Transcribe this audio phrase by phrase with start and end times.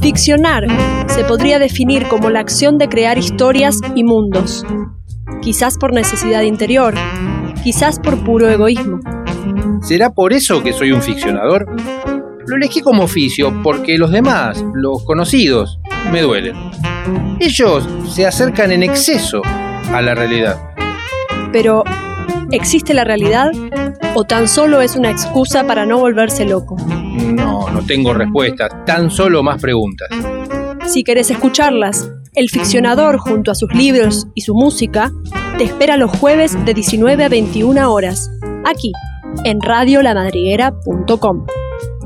[0.00, 0.64] Ficcionar
[1.08, 4.64] se podría definir como la acción de crear historias y mundos,
[5.42, 6.94] quizás por necesidad interior,
[7.62, 9.00] quizás por puro egoísmo.
[9.82, 11.66] ¿Será por eso que soy un ficcionador?
[12.46, 15.78] Lo elegí como oficio porque los demás, los conocidos,
[16.10, 16.56] me duelen.
[17.40, 19.42] Ellos se acercan en exceso
[19.92, 20.56] a la realidad.
[21.52, 21.84] Pero,
[22.50, 23.50] ¿existe la realidad
[24.14, 26.76] o tan solo es una excusa para no volverse loco?
[26.76, 30.08] No, no tengo respuestas, tan solo más preguntas.
[30.86, 35.12] Si querés escucharlas, el ficcionador junto a sus libros y su música
[35.58, 38.30] te espera los jueves de 19 a 21 horas,
[38.64, 38.92] aquí,
[39.44, 41.46] en radiolamadriguera.com.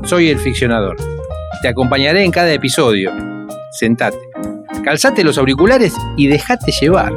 [0.03, 0.97] Soy el ficcionador.
[1.61, 3.11] Te acompañaré en cada episodio.
[3.71, 4.17] Sentate,
[4.83, 7.13] calzate los auriculares y déjate llevar.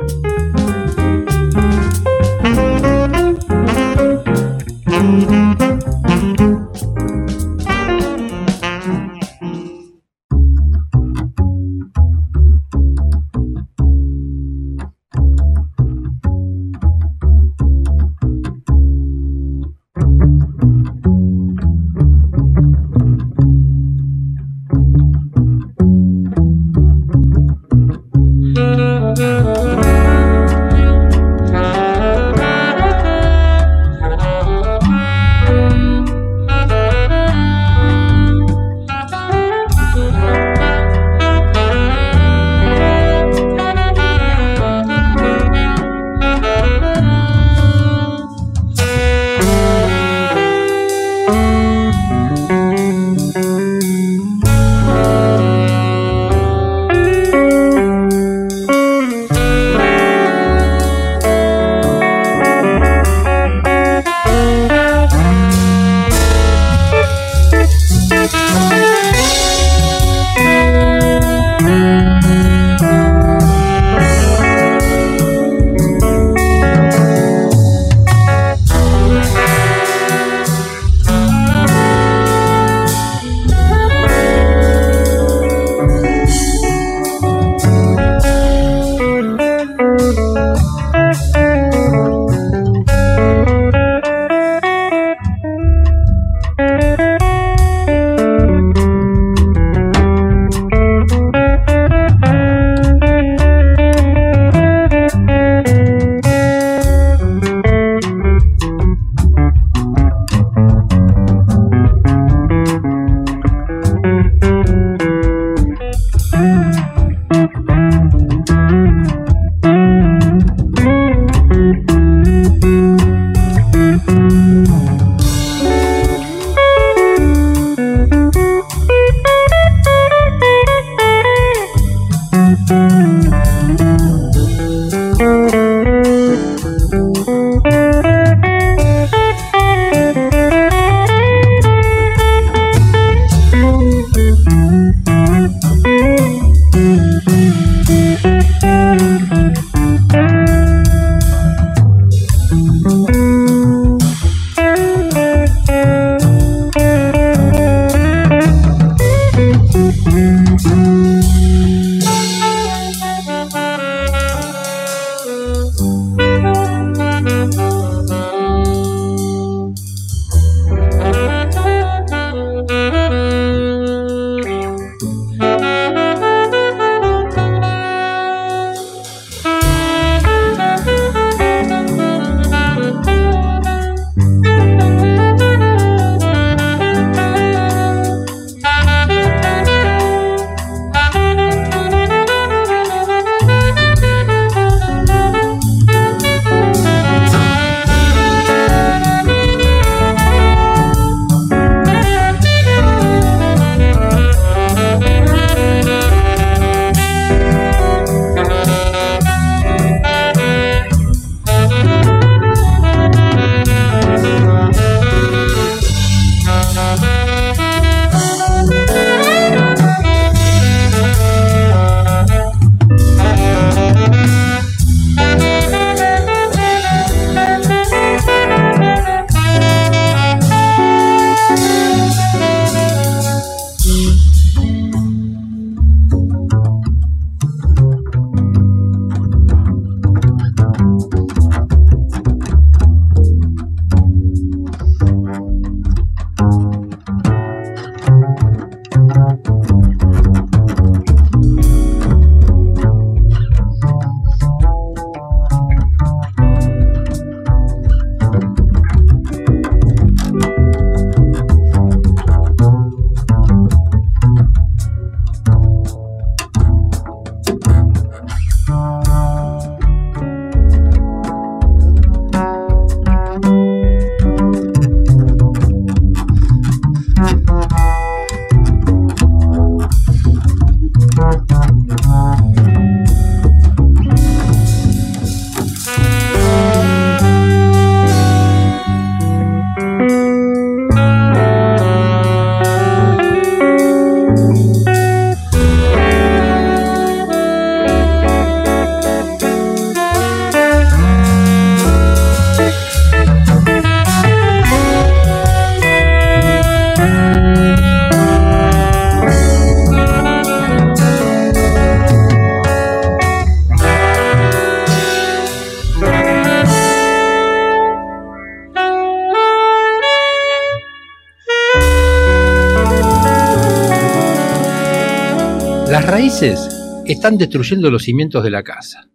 [327.09, 329.09] Están destruyendo los cimientos de la casa.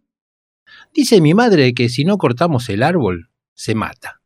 [0.93, 4.21] Dice mi madre que si no cortamos el árbol, se mata.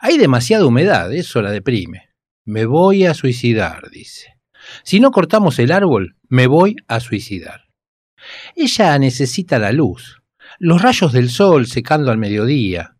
[0.00, 2.10] Hay demasiada humedad, eso la deprime.
[2.44, 4.36] Me voy a suicidar, dice.
[4.82, 7.68] Si no cortamos el árbol, me voy a suicidar.
[8.54, 10.20] Ella necesita la luz,
[10.58, 12.96] los rayos del sol secando al mediodía,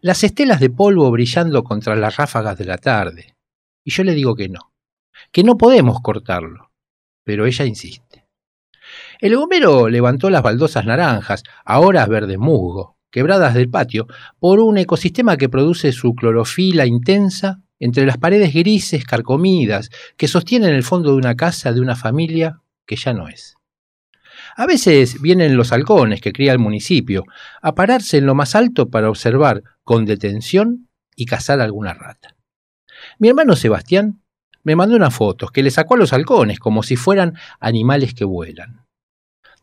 [0.00, 3.36] las estelas de polvo brillando contra las ráfagas de la tarde.
[3.84, 4.72] Y yo le digo que no,
[5.30, 6.72] que no podemos cortarlo.
[7.24, 8.23] Pero ella insiste.
[9.24, 14.06] El gomero levantó las baldosas naranjas, ahora verde musgo, quebradas del patio,
[14.38, 19.88] por un ecosistema que produce su clorofila intensa entre las paredes grises carcomidas
[20.18, 23.56] que sostienen el fondo de una casa de una familia que ya no es.
[24.56, 27.24] A veces vienen los halcones que cría el municipio
[27.62, 32.36] a pararse en lo más alto para observar con detención y cazar alguna rata.
[33.18, 34.20] Mi hermano Sebastián
[34.64, 38.26] me mandó unas fotos que le sacó a los halcones como si fueran animales que
[38.26, 38.83] vuelan.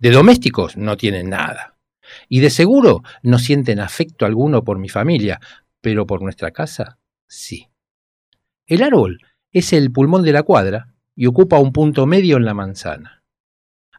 [0.02, 1.78] De domésticos no tienen nada.
[2.28, 5.40] Y de seguro no sienten afecto alguno por mi familia,
[5.80, 7.68] pero por nuestra casa sí.
[8.66, 9.20] El árbol
[9.52, 13.24] es el pulmón de la cuadra y ocupa un punto medio en la manzana.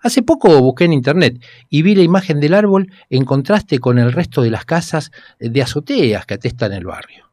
[0.01, 4.11] Hace poco busqué en internet y vi la imagen del árbol en contraste con el
[4.11, 7.33] resto de las casas de azoteas que atestan el barrio.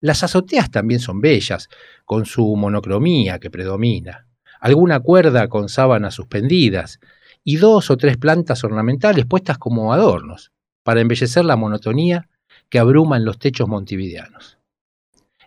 [0.00, 1.68] Las azoteas también son bellas,
[2.04, 4.26] con su monocromía que predomina,
[4.58, 6.98] alguna cuerda con sábanas suspendidas
[7.44, 10.52] y dos o tres plantas ornamentales puestas como adornos,
[10.82, 12.28] para embellecer la monotonía
[12.68, 14.58] que abruma en los techos montevideanos.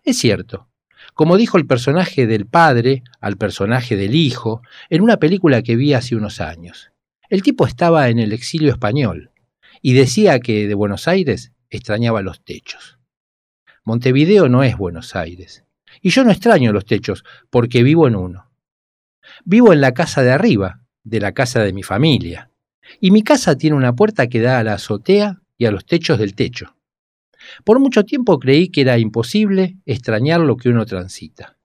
[0.04, 0.68] Es cierto,
[1.14, 5.94] como dijo el personaje del padre al personaje del hijo en una película que vi
[5.94, 6.92] hace unos años.
[7.30, 9.32] El tipo estaba en el exilio español
[9.82, 13.00] y decía que de Buenos Aires extrañaba los techos.
[13.84, 15.64] Montevideo no es Buenos Aires.
[16.02, 18.52] Y yo no extraño los techos, porque vivo en uno.
[19.44, 22.50] Vivo en la casa de arriba, de la casa de mi familia.
[23.00, 26.20] Y mi casa tiene una puerta que da a la azotea y a los techos
[26.20, 26.76] del techo.
[27.64, 31.58] Por mucho tiempo creí que era imposible extrañar lo que uno transita.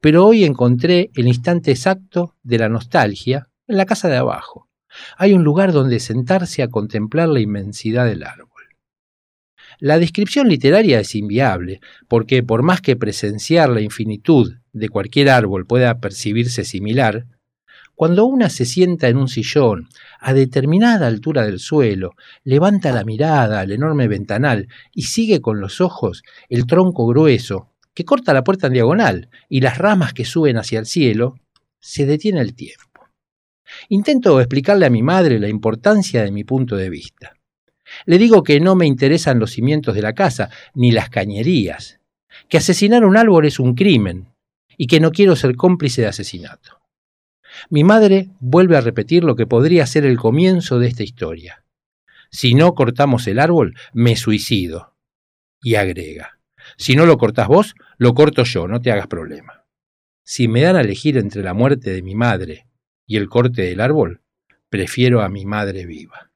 [0.00, 4.68] Pero hoy encontré el instante exacto de la nostalgia en la casa de abajo.
[5.16, 8.48] Hay un lugar donde sentarse a contemplar la inmensidad del árbol.
[9.78, 15.66] La descripción literaria es inviable, porque por más que presenciar la infinitud de cualquier árbol
[15.66, 17.26] pueda percibirse similar,
[18.02, 23.60] cuando una se sienta en un sillón, a determinada altura del suelo, levanta la mirada
[23.60, 28.66] al enorme ventanal y sigue con los ojos el tronco grueso que corta la puerta
[28.66, 31.36] en diagonal y las ramas que suben hacia el cielo,
[31.78, 33.06] se detiene el tiempo.
[33.88, 37.34] Intento explicarle a mi madre la importancia de mi punto de vista.
[38.04, 42.00] Le digo que no me interesan los cimientos de la casa, ni las cañerías,
[42.48, 44.26] que asesinar un árbol es un crimen
[44.76, 46.81] y que no quiero ser cómplice de asesinato.
[47.70, 51.64] Mi madre vuelve a repetir lo que podría ser el comienzo de esta historia.
[52.30, 54.94] Si no cortamos el árbol, me suicido.
[55.60, 56.38] Y agrega,
[56.76, 59.64] si no lo cortás vos, lo corto yo, no te hagas problema.
[60.24, 62.66] Si me dan a elegir entre la muerte de mi madre
[63.06, 64.22] y el corte del árbol,
[64.68, 66.30] prefiero a mi madre viva.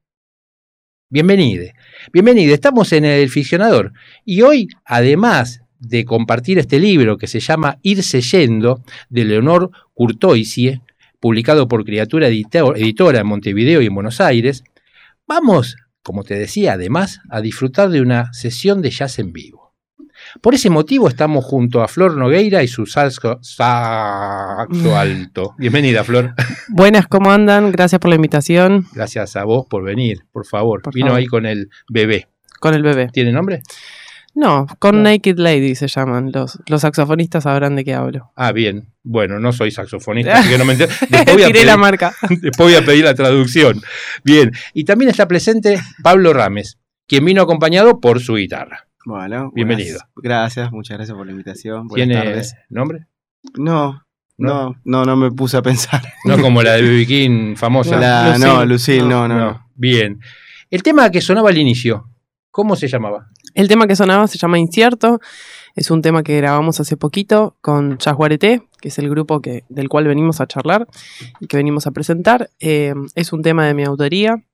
[1.09, 1.75] Bienvenide.
[2.13, 2.53] Bienvenide.
[2.53, 3.93] Estamos en El Ficcionador.
[4.25, 10.83] Y hoy, además de compartir este libro que se llama Irse Yendo, de Leonor Curtoisie,
[11.21, 14.65] publicado por Criatura Editora en Montevideo y en Buenos Aires,
[15.27, 19.67] vamos, como te decía, además, a disfrutar de una sesión de jazz en vivo.
[20.41, 25.55] Por ese motivo estamos junto a Flor Nogueira y su salso, alto.
[25.59, 26.35] Bienvenida, Flor.
[26.69, 27.73] Buenas, ¿cómo andan?
[27.73, 28.87] Gracias por la invitación.
[28.93, 30.83] Gracias a vos por venir, por favor.
[30.93, 32.29] Vino ahí con el bebé.
[32.61, 33.09] Con el bebé.
[33.13, 33.63] ¿Tiene nombre?
[34.37, 36.31] No, con Naked Lady se llaman.
[36.31, 38.33] Los, los saxofonistas sabrán de qué hablo.
[38.37, 38.93] Ah, bien.
[39.03, 40.95] Bueno, no soy saxofonista, así que no me entiendo.
[41.47, 42.15] Tiré la marca.
[42.29, 43.81] Después voy a pedir la traducción.
[44.25, 44.53] Bien.
[44.75, 46.79] Y también está presente Pablo Rames,
[47.09, 48.87] quien vino acompañado por su guitarra.
[49.07, 50.01] Bueno, bienvenido.
[50.17, 51.89] gracias, muchas gracias por la invitación.
[51.89, 53.07] ¿Tiene nombre?
[53.55, 54.03] No,
[54.37, 56.03] no, no, no, me puse a pensar.
[56.27, 57.07] No como la de.
[57.09, 57.99] King famosa.
[57.99, 60.21] La, no, Lucille, no no, no, Bien.
[60.69, 62.11] El tema que sonaba al inicio,
[62.51, 63.29] ¿cómo se llamaba?
[63.57, 65.19] El tema que sonaba se llama Incierto.
[65.77, 69.89] Es un tema que grabamos hace poquito con Chasguareté, que es el grupo que, del
[69.89, 70.87] cual venimos a charlar
[71.41, 72.51] y que venimos a presentar.
[72.61, 74.45] Eh, es un tema de mi autoría,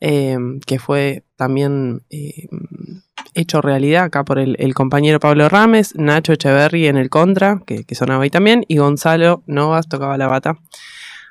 [0.00, 0.36] eh,
[0.66, 2.48] que fue también eh,
[3.34, 8.24] hecho realidad acá por el, compañero Pablo Rames, Nacho Echeverry en el contra, que, sonaba
[8.24, 10.58] ahí también, y Gonzalo Novas tocaba la bata.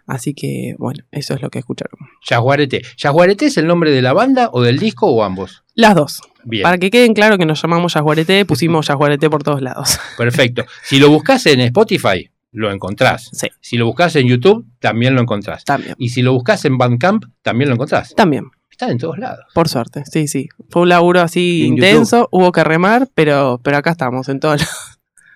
[0.10, 1.94] Así que, bueno, eso es lo que escucharon.
[2.28, 2.82] Yaguarete.
[2.98, 5.64] ¿Yaguarete es el nombre de la banda o del disco o ambos?
[5.76, 6.22] Las dos.
[6.44, 6.64] Bien.
[6.64, 10.00] Para que queden claro que nos llamamos Yaguarete, pusimos Yaguarete por todos lados.
[10.18, 10.66] Perfecto.
[10.84, 13.30] Si lo buscas en Spotify, lo encontrás.
[13.34, 13.50] Sí.
[13.62, 15.64] Si lo buscas en YouTube, también lo encontrás.
[15.64, 15.94] También.
[16.00, 18.16] Y si lo buscas en Bandcamp, también lo encontrás.
[18.16, 18.46] También.
[18.72, 19.46] Están en todos lados.
[19.54, 20.50] Por suerte, sí, sí.
[20.70, 24.56] Fue un laburo así en intenso, hubo que remar, pero, pero acá estamos, en todo
[24.56, 24.72] lado.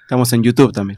[0.03, 0.97] Estamos en YouTube también.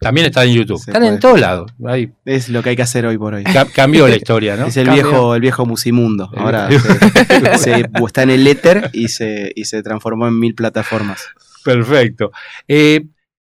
[0.00, 0.78] También están en YouTube.
[0.82, 1.72] Se están en todos lados.
[1.86, 3.42] Ahí Es lo que hay que hacer hoy por hoy.
[3.44, 4.66] ca- cambió la historia, ¿no?
[4.66, 6.30] Es el viejo, el viejo musimundo.
[6.32, 10.38] El Ahora viejo- se- se- está en el éter y se, y se transformó en
[10.38, 11.20] mil plataformas.
[11.64, 12.30] Perfecto.
[12.68, 13.06] Eh,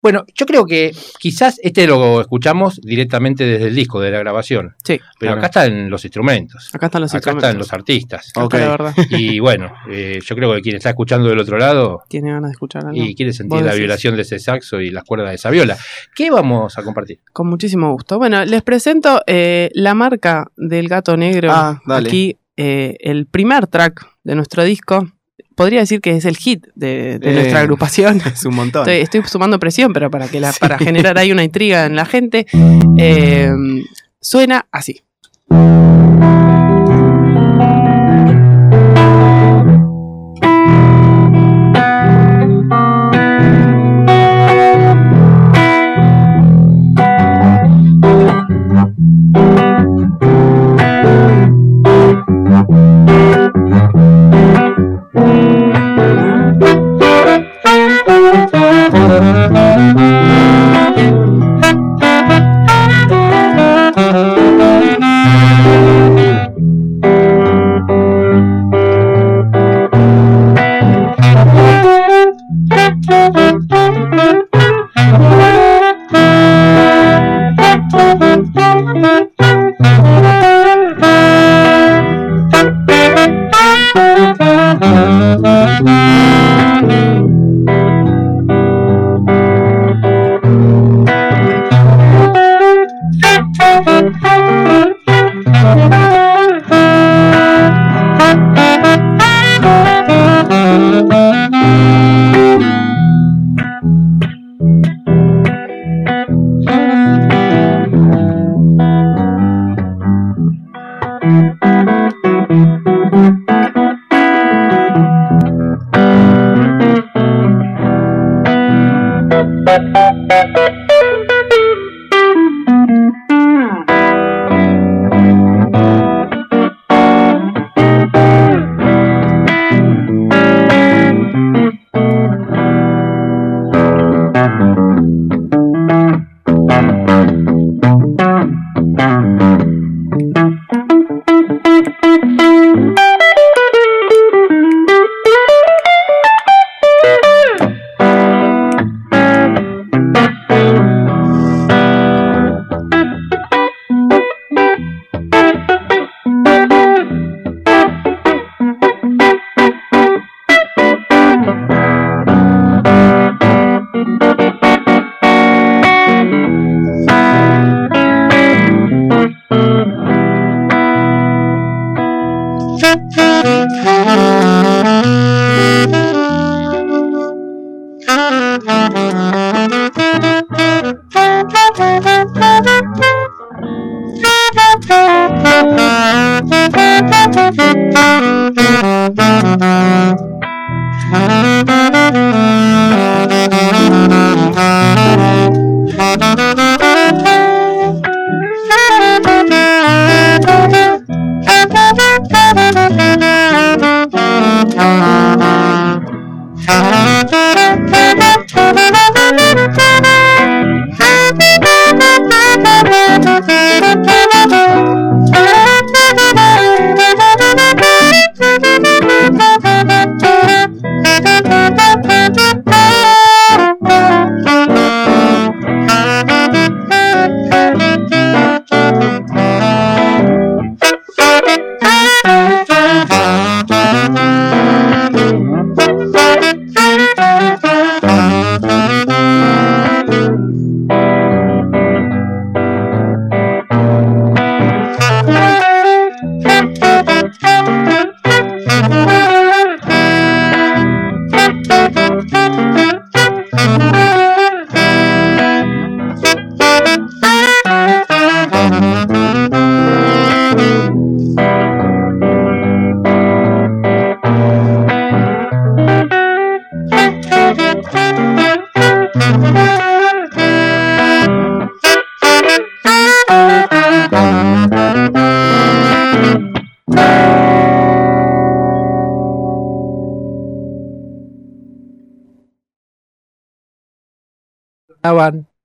[0.03, 4.75] bueno, yo creo que quizás este lo escuchamos directamente desde el disco, de la grabación.
[4.83, 5.38] Sí, Pero Claro.
[5.38, 6.69] acá están los instrumentos.
[6.74, 7.48] acá están los acá instrumentos.
[7.50, 8.29] están los artistas.
[8.36, 8.53] Acá Ok.
[8.53, 8.93] está la verdad.
[9.10, 12.53] Y bueno, eh, yo creo que quien está escuchando del otro lado Tiene ganas de
[12.53, 12.95] escuchar algo.
[13.03, 13.79] y quiere sentir la decís.
[13.79, 15.77] vibración de ese saxo y las cuerdas de esa viola.
[16.15, 17.19] ¿Qué vamos a compartir?
[17.31, 18.17] Con muchísimo gusto.
[18.19, 21.50] Bueno, les presento eh, la marca del gato negro.
[21.51, 22.10] Ah, dale.
[22.10, 25.07] Aquí, eh, el primer track de nuestro disco.
[25.55, 27.33] Podría decir que es el hit de, de Eh.
[27.33, 28.22] nuestra agrupación.
[28.33, 28.81] Es un montón.
[28.89, 30.60] Estoy, estoy sumando presión, pero para, que la, Sí.
[30.60, 32.45] para generar ahí una intriga en la gente.
[32.98, 33.51] Eh,
[34.19, 35.01] suena así.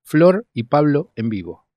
[0.09, 1.67] Flor y Pablo en vivo.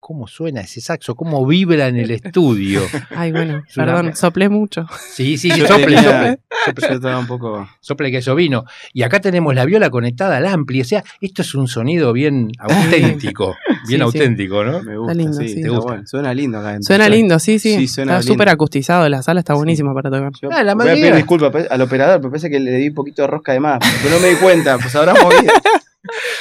[0.00, 1.14] ¿Cómo suena ese saxo?
[1.16, 2.80] ¿Cómo vibra en el estudio?
[3.14, 4.86] Ay, bueno, perdón, soplé mucho.
[5.12, 6.88] Sí, sí, Yo sople, tenía- sople.
[6.88, 7.68] Yo estaba un poco.
[7.80, 8.64] Sople que eso vino.
[8.94, 10.80] Y acá tenemos la viola conectada al ampli.
[10.80, 13.56] O sea, esto es un sonido bien auténtico.
[13.68, 14.00] Bien Sí, sí.
[14.00, 14.82] auténtico, ¿no?
[14.82, 15.54] Me gusta, lindo, sí, sí.
[15.56, 15.84] está ¿Te gusta?
[15.92, 16.06] bueno.
[16.06, 16.86] Suena lindo acá adentro.
[16.86, 17.10] Suena Sí.
[17.10, 17.74] lindo, sí, sí.
[17.76, 18.32] Sí, suena está lindo.
[18.34, 20.30] súper acustizado, la sala está buenísima para tocar.
[20.40, 22.88] Yo Ah, la voy a pedir disculpas pe- al operador, pero parece que le di
[22.88, 23.78] un poquito de rosca de más.
[24.02, 25.52] Pero no me di cuenta, pues habrá movido.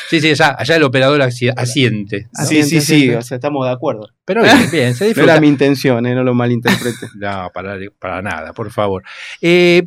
[0.10, 2.28] Sí, sí, allá, allá el operador asi- asiente.
[2.48, 4.08] Sí, sí, sí, o sea, estamos de acuerdo.
[4.24, 5.32] Pero bien, bien, se No disfruta.
[5.34, 7.08] era mi intención, eh, no lo malinterprete.
[7.16, 9.03] No, para, para nada, por favor.
[9.42, 9.84] Eh,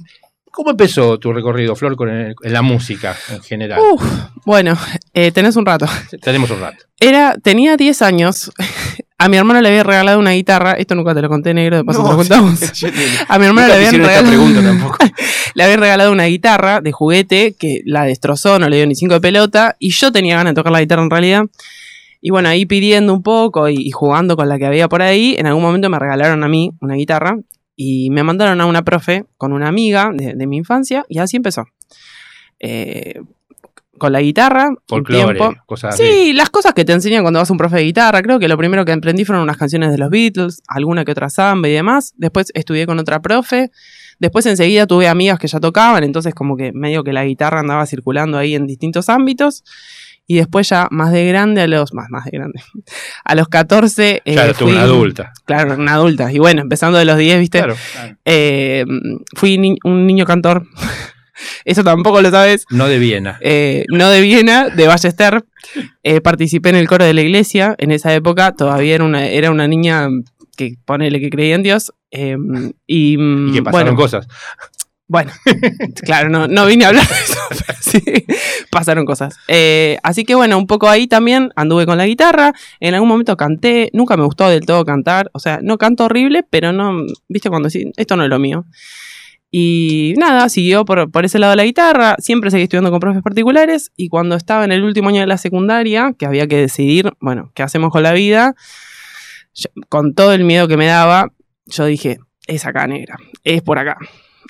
[0.51, 3.81] ¿Cómo empezó tu recorrido, Flor, con el- la música en general?
[3.93, 4.03] Uf,
[4.45, 4.77] bueno,
[5.15, 5.87] eh, tenés un rato.
[6.21, 6.85] Tenemos un rato.
[6.99, 8.51] Era, tenía 10 años.
[9.17, 10.73] A mi hermano le había regalado una guitarra.
[10.73, 12.61] Esto nunca te lo conté, negro, de paso te lo contamos.
[13.29, 14.97] A mi hermano le habían regalado, pregunta tampoco.
[15.55, 19.15] le habían regalado una guitarra de juguete que la destrozó, no le dio ni cinco
[19.15, 19.77] de pelota.
[19.79, 21.45] Y yo tenía ganas de tocar la guitarra en realidad.
[22.23, 25.37] Y bueno, ahí pidiendo un poco y, y jugando con la que había por ahí,
[25.39, 27.39] en algún momento me regalaron a mí una guitarra
[27.83, 31.39] y me mandaron a una profe con una amiga de, de mi infancia y así
[31.39, 31.65] empezó.
[32.59, 33.23] Eh,
[33.97, 35.55] con la guitarra, Folclore, tiempo.
[35.65, 36.03] cosas así.
[36.03, 38.21] Sí, las cosas que te enseñan cuando vas a un profe de guitarra.
[38.21, 41.31] Creo que lo primero que aprendí fueron unas canciones de los Beatles, alguna que otra
[41.31, 42.13] samba y demás.
[42.19, 43.71] Después estudié con otra profe.
[44.19, 47.87] Después enseguida tuve amigas que ya tocaban, entonces como que medio que la guitarra andaba
[47.87, 49.65] circulando ahí en distintos ámbitos.
[50.33, 52.61] Y después ya más de grande, a los más, más de grande,
[53.25, 54.23] a los 14...
[54.25, 55.33] eh, Claro, tú fui- una adulta.
[55.45, 56.33] Claro, una adulta.
[56.33, 57.59] Y bueno, empezando de los 10, ¿viste?
[57.59, 57.75] Claro.
[58.25, 58.85] Eh,
[59.35, 60.69] fui ni- un niño cantor.
[61.65, 62.65] Eso tampoco lo sabes.
[62.71, 63.39] No de Viena.
[63.41, 65.45] Eh, no de Viena, de Ballester.
[66.05, 67.75] Eh, participé en el coro de la iglesia.
[67.79, 70.07] En esa época todavía era una, era una niña
[70.57, 71.93] que ponele que creía en Dios.
[72.13, 72.37] eh,
[72.87, 74.29] y, Y que pasaron bueno, cosas.
[75.11, 75.33] Bueno,
[76.05, 78.01] claro, no, no vine a hablar de eso, pero sí,
[78.71, 79.35] pasaron cosas.
[79.49, 82.53] Eh, así que bueno, un poco ahí también anduve con la guitarra.
[82.79, 85.29] En algún momento canté, nunca me gustó del todo cantar.
[85.33, 88.67] O sea, no canto horrible, pero no, viste cuando sí, esto no es lo mío.
[89.51, 93.91] Y nada, siguió por, por ese lado la guitarra, siempre seguí estudiando con profes particulares
[93.97, 97.51] y cuando estaba en el último año de la secundaria, que había que decidir, bueno,
[97.57, 98.55] ¿qué hacemos con la vida?
[99.55, 101.33] Yo- con todo el miedo que me daba,
[101.67, 103.99] yo dije, es acá negra, es por acá.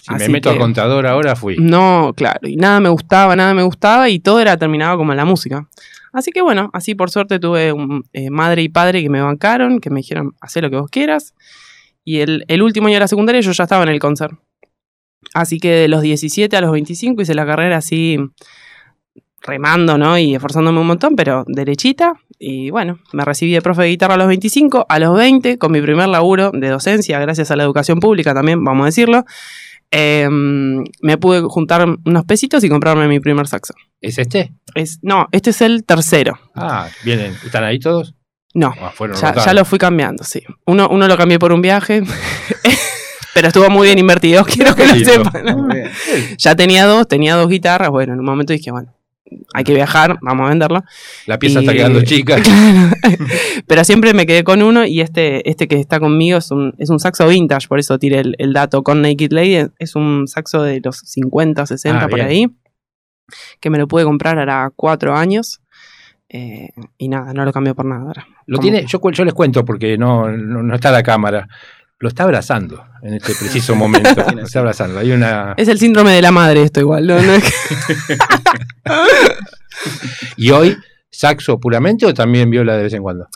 [0.02, 1.56] Si me meto a que- contador ahora fui.
[1.58, 5.16] No, claro, y nada me gustaba, nada me gustaba y todo era terminado como en
[5.18, 5.68] la música.
[6.12, 9.78] Así que bueno, así por suerte tuve un, eh, madre y padre que me bancaron,
[9.80, 11.34] que me dijeron, haz lo que vos quieras.
[12.04, 14.32] Y el, el último año de la secundaria yo ya estaba en el concert.
[15.34, 18.18] Así que de los 17 a los 25 hice la carrera así
[19.42, 20.18] remando, ¿no?
[20.18, 22.14] Y esforzándome un montón, pero derechita.
[22.38, 25.72] Y bueno, me recibí de profe de guitarra a los 25, a los 20, con
[25.72, 29.24] mi primer laburo de docencia, gracias a la educación pública también, vamos a decirlo.
[29.90, 33.74] Eh, me pude juntar unos pesitos y comprarme mi primer saxo.
[34.00, 34.52] ¿Es este?
[34.74, 36.38] Es, no, este es el tercero.
[36.54, 37.34] Ah, vienen.
[37.44, 38.14] ¿Están ahí todos?
[38.52, 40.42] No, Ah, ya, ya lo fui cambiando, sí.
[40.66, 42.02] Uno, uno lo cambié por un viaje,
[43.34, 45.44] pero estuvo muy bien invertido, quiero que lo sepan.
[46.36, 48.92] Ya tenía dos, tenía dos guitarras, bueno, en un momento dije, bueno,
[49.54, 50.82] hay que viajar, vamos a venderlo.
[51.26, 52.36] La pieza Y- está quedando chica.
[53.66, 56.90] Pero siempre me quedé con uno y este, este que está conmigo es un, es
[56.90, 59.66] un saxo vintage, por eso tiré el, el dato con Naked Lady.
[59.78, 62.28] Es un saxo de los 50, 60 Ah, por bien.
[62.28, 62.46] ahí,
[63.60, 65.60] que me lo pude comprar ahora cuatro años.
[66.28, 68.26] eh, y nada, no lo cambió por nada ahora.
[68.46, 71.48] Lo tiene, yo, les cuento porque no, no, no está la cámara.
[72.00, 74.10] Lo está abrazando en este preciso momento.
[74.34, 74.98] Lo está abrazando.
[74.98, 75.54] Hay una.
[75.56, 77.20] Es el síndrome de la madre esto igual, ¿no?
[77.20, 78.16] No es que-
[80.36, 80.76] Y hoy,
[81.10, 83.28] saxo puramente o también viola de vez en cuando.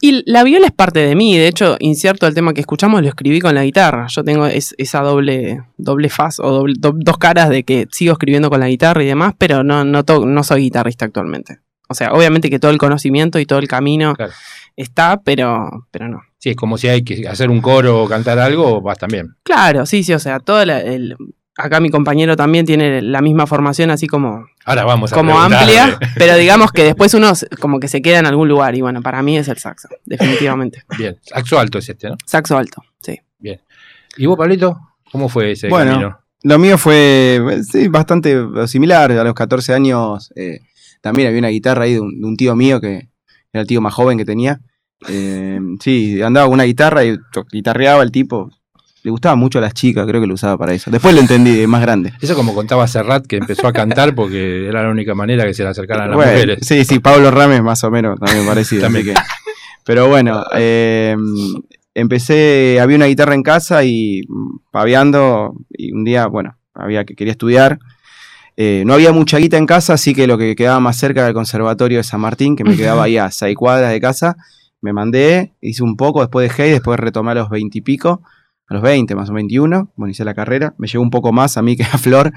[0.00, 3.08] Y la viola es parte de mí, de hecho, incierto el tema que escuchamos, lo
[3.08, 4.06] escribí con la guitarra.
[4.08, 8.12] Yo tengo es- esa doble, doble faz o doble- do- dos caras de que sigo
[8.12, 11.60] escribiendo con la guitarra y demás, pero no, no, to- no soy guitarrista actualmente.
[11.88, 14.32] O sea, obviamente que todo el conocimiento y todo el camino Claro.
[14.76, 16.22] está, pero, pero no.
[16.44, 19.34] Sí, es como si hay que hacer un coro o cantar algo, vas también.
[19.44, 21.16] Claro, sí, sí, o sea, todo la- el,
[21.56, 25.98] acá mi compañero también tiene la misma formación así como, Ahora vamos a como amplia,
[26.18, 29.00] pero digamos que después uno se- como que se queda en algún lugar y bueno,
[29.00, 30.82] para mí es el saxo, definitivamente.
[30.98, 32.18] Bien, saxo alto es este, ¿no?
[32.26, 33.18] Saxo alto, sí.
[34.18, 34.78] ¿Y vos, Pablito?
[35.10, 36.18] ¿Cómo fue ese Bueno, camino?
[36.42, 37.40] Lo mío fue
[37.72, 39.10] sí, bastante similar.
[39.12, 40.60] A los 14 años eh,
[41.00, 43.08] también había una guitarra ahí de un, de un tío mío que
[43.50, 44.60] era el tío más joven que tenía.
[45.08, 47.16] Eh, sí, andaba con una guitarra y
[47.52, 48.50] guitarreaba el tipo.
[49.02, 50.90] Le gustaba mucho a las chicas, creo que lo usaba para eso.
[50.90, 52.14] Después lo entendí, más grande.
[52.22, 55.62] Eso como contaba Serrat, que empezó a cantar porque era la única manera que se
[55.62, 56.58] le acercaran las Bueno, mujeres.
[56.66, 58.80] sí, sí, Pablo Rames más o menos también parecido.
[58.82, 59.04] También.
[59.06, 59.14] que-
[59.84, 61.14] pero bueno, eh,
[61.94, 67.14] empecé, había una guitarra en casa y mm, paviando, y un día, bueno, había que
[67.14, 67.78] quería estudiar.
[68.56, 71.28] Eh, no había mucha guita en casa, así que lo que quedaba más cerca era
[71.28, 74.36] el conservatorio de San Martín, que me quedaba ahí a seis cuadras de casa.
[74.84, 78.20] Me mandé, hice un poco, después dejé y después retomé a los 20 y pico,
[78.66, 80.74] a los 20 más o 21, bueno, hice la carrera.
[80.76, 82.34] Me llevó un poco más a mí que a Flor,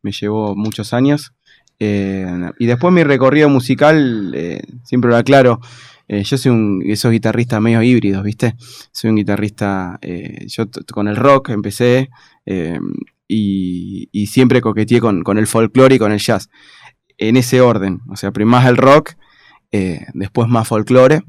[0.00, 1.34] me llevó muchos años.
[1.78, 2.26] Eh,
[2.58, 5.60] y después mi recorrido musical, eh, siempre lo aclaro,
[6.08, 8.54] eh, yo soy un, esos guitarristas medio híbridos, ¿viste?
[8.92, 9.98] Soy un guitarrista,
[10.46, 12.08] yo con el rock empecé
[13.28, 16.48] y, siempre coqueteé con, con el folclore y con el jazz.
[17.18, 19.16] En ese orden, o sea, primero más el rock,
[20.14, 21.24] después más folclore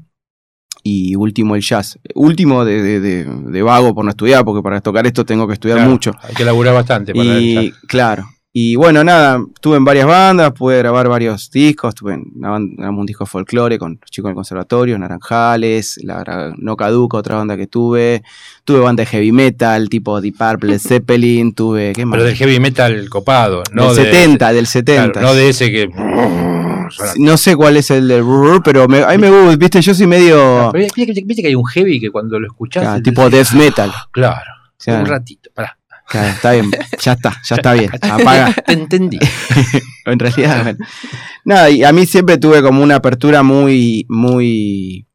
[0.82, 1.98] y último el jazz.
[2.14, 5.54] Último de, de- de- de vago por no estudiar, porque para tocar esto tengo que
[5.54, 6.12] estudiar Claro, mucho.
[6.22, 8.24] Hay que laburar bastante para Y claro.
[8.54, 12.90] Y bueno, nada, estuve en varias bandas, pude grabar varios discos, estuve en una banda,
[12.90, 17.56] un disco de folclore con los chicos del conservatorio, Naranjales, la No Caduco, otra banda
[17.56, 18.22] que tuve,
[18.66, 22.16] tuve banda de heavy metal, tipo Deep Purple, Zeppelin, tuve, ¿qué más?
[22.18, 25.12] Pero del heavy metal copado, no del de, 70, del 70.
[25.12, 25.88] claro, no de ese que.
[27.18, 28.24] No sé cuál es el del
[28.64, 31.48] pero me, a mí me gusta, viste, yo soy medio Pero viste, que- viste que
[31.48, 32.82] hay un heavy que cuando lo escuchás.
[32.82, 33.92] claro, te- tipo death metal.
[34.10, 34.50] Claro.
[34.78, 35.50] O sea, un ratito.
[35.54, 35.78] Pará.
[36.08, 38.52] claro, está bien, ya está, ya está bien, apaga.
[38.66, 39.18] Te entendí.
[40.06, 40.78] en realidad, bueno.
[41.44, 45.06] nada, y a mí siempre tuve como una apertura muy, muy,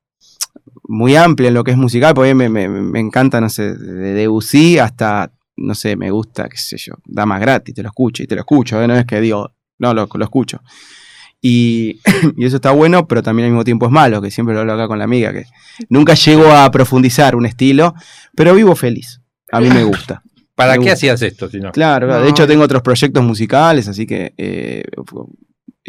[0.83, 4.13] muy amplia en lo que es musical, porque me, me, me encanta, no sé, de
[4.13, 8.27] Debussy hasta, no sé, me gusta, qué sé yo, Damas Gratis, te lo escucho y
[8.27, 8.87] te lo escucho, ¿eh?
[8.87, 10.61] no es que digo, no, lo, lo escucho.
[11.41, 11.99] Y,
[12.37, 14.73] y eso está bueno, pero también al mismo tiempo es malo, que siempre lo hablo
[14.73, 15.45] acá con la amiga, que
[15.89, 17.93] nunca llego a profundizar un estilo,
[18.35, 19.21] pero vivo feliz.
[19.51, 20.21] A mí me gusta.
[20.55, 20.93] ¿Para Me qué gusta.
[20.93, 21.71] hacías esto si no?
[21.71, 22.07] Claro.
[22.07, 22.19] No.
[22.19, 24.83] de hecho tengo otros proyectos musicales, así que eh,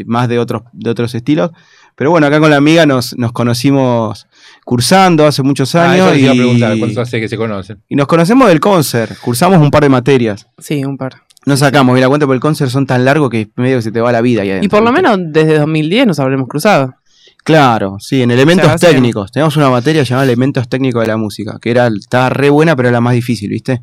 [0.06, 1.50] más de otros, de otros estilos.
[1.96, 4.26] Pero bueno, acá con la amiga nos, nos conocimos
[4.64, 7.37] cursando hace muchos Ah, años eso te iba a y, preguntar, ¿cuánto hace que se
[7.37, 7.82] conocen?
[7.88, 9.18] y nos conocemos del concert.
[9.18, 10.46] Cursamos un par de materias.
[10.58, 11.22] Sí, un par.
[11.48, 13.90] No sacamos, y la cuenta por el concert son tan largos que medio que se
[13.92, 14.42] te va la vida.
[14.42, 15.02] ahí Y por lo ¿viste?
[15.08, 16.94] menos desde 2010 nos habremos cruzado.
[17.44, 19.32] Claro, sí, en elementos O sea, hace- técnicos.
[19.32, 22.88] Teníamos una materia llamada elementos técnicos de la música, que era, estaba re buena, pero
[22.90, 23.80] era la más difícil, ¿viste?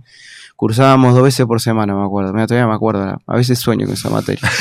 [0.55, 2.31] Cursábamos dos veces por semana, me acuerdo.
[2.33, 3.19] Mira, todavía me acuerdo.
[3.25, 4.47] A veces sueño con esa materia.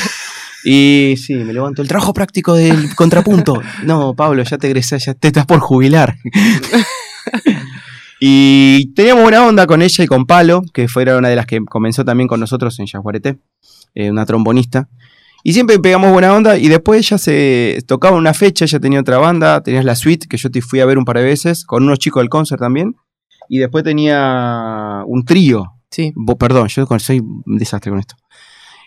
[0.67, 1.83] Y sí, me levanto.
[1.83, 3.61] El trabajo práctico del contrapunto.
[3.83, 6.15] No, Pablo, ya te egresás, ya te estás por jubilar.
[8.19, 11.59] y teníamos buena onda con ella y con Palo, que fue una de las que
[11.65, 13.37] comenzó también con nosotros en Yaguareté,
[13.93, 14.87] eh, una trombonista.
[15.43, 19.19] Y siempre pegamos buena onda y después ella se tocaba una fecha, ella tenía otra
[19.19, 21.83] banda, tenías la suite, que yo te fui a ver un par de veces, con
[21.83, 22.95] unos chicos del concert también.
[23.47, 26.11] Y después tenía un trío, Sí.
[26.15, 28.15] Bo- perdón, yo soy un desastre con esto.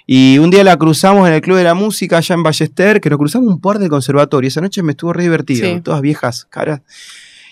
[0.05, 3.09] Y un día la cruzamos en el Club de la Música allá en Ballester, que
[3.09, 4.53] nos cruzamos un par de conservatorios.
[4.55, 5.81] Esa noche me estuvo re divertido, Sí.
[5.81, 6.81] todas viejas caras.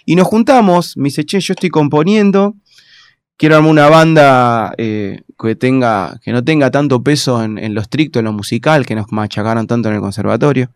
[0.09, 2.55] Y nos juntamos, me dice, che, yo estoy componiendo,
[3.37, 8.21] quiero armar una banda eh, que tenga, que no tenga tanto peso en, lo estricto,
[8.21, 10.71] en lo musical, que nos machacaron tanto en el conservatorio.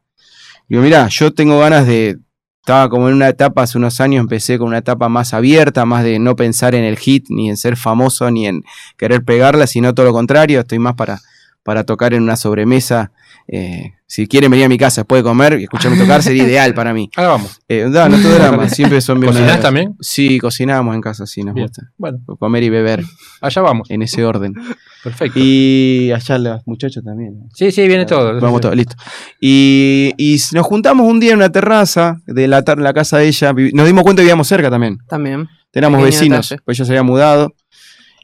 [0.68, 2.18] Digo, mirá, yo tengo ganas de.
[2.60, 6.04] Estaba como en una etapa, hace unos años empecé con una etapa más abierta, más
[6.04, 8.62] de no pensar en el hit, ni en ser famoso, ni en
[8.98, 10.60] querer pegarla, sino todo lo contrario.
[10.60, 11.20] Estoy más para,
[11.62, 13.12] para tocar en una sobremesa.
[13.52, 16.72] Eh, si quieren venir a mi casa después de comer y escucharme tocar, sería ideal
[16.74, 17.10] para mí.
[17.16, 17.60] Ahora vamos.
[17.68, 19.94] Eh, no, no todo drama, siempre son ¿Cocinás también?
[20.00, 21.66] Sí, cocinamos en casa, sí, nos Bien.
[21.66, 21.82] gusta.
[21.98, 23.02] Bueno, Comer y beber
[23.40, 23.90] allá vamos.
[23.90, 24.54] en ese orden.
[25.02, 25.38] Perfecto.
[25.42, 27.48] Y allá los muchachos también.
[27.54, 28.38] Sí, sí, viene todo.
[28.40, 28.94] Vamos todos, listo.
[29.40, 33.28] Y, y nos juntamos un día en una terraza de la, tar- la casa de
[33.28, 33.52] ella.
[33.72, 34.98] Nos dimos cuenta que vivíamos cerca también.
[35.08, 35.48] También.
[35.72, 36.62] Teníamos Pequeño vecinos, detalle.
[36.64, 37.54] pues ella se había mudado.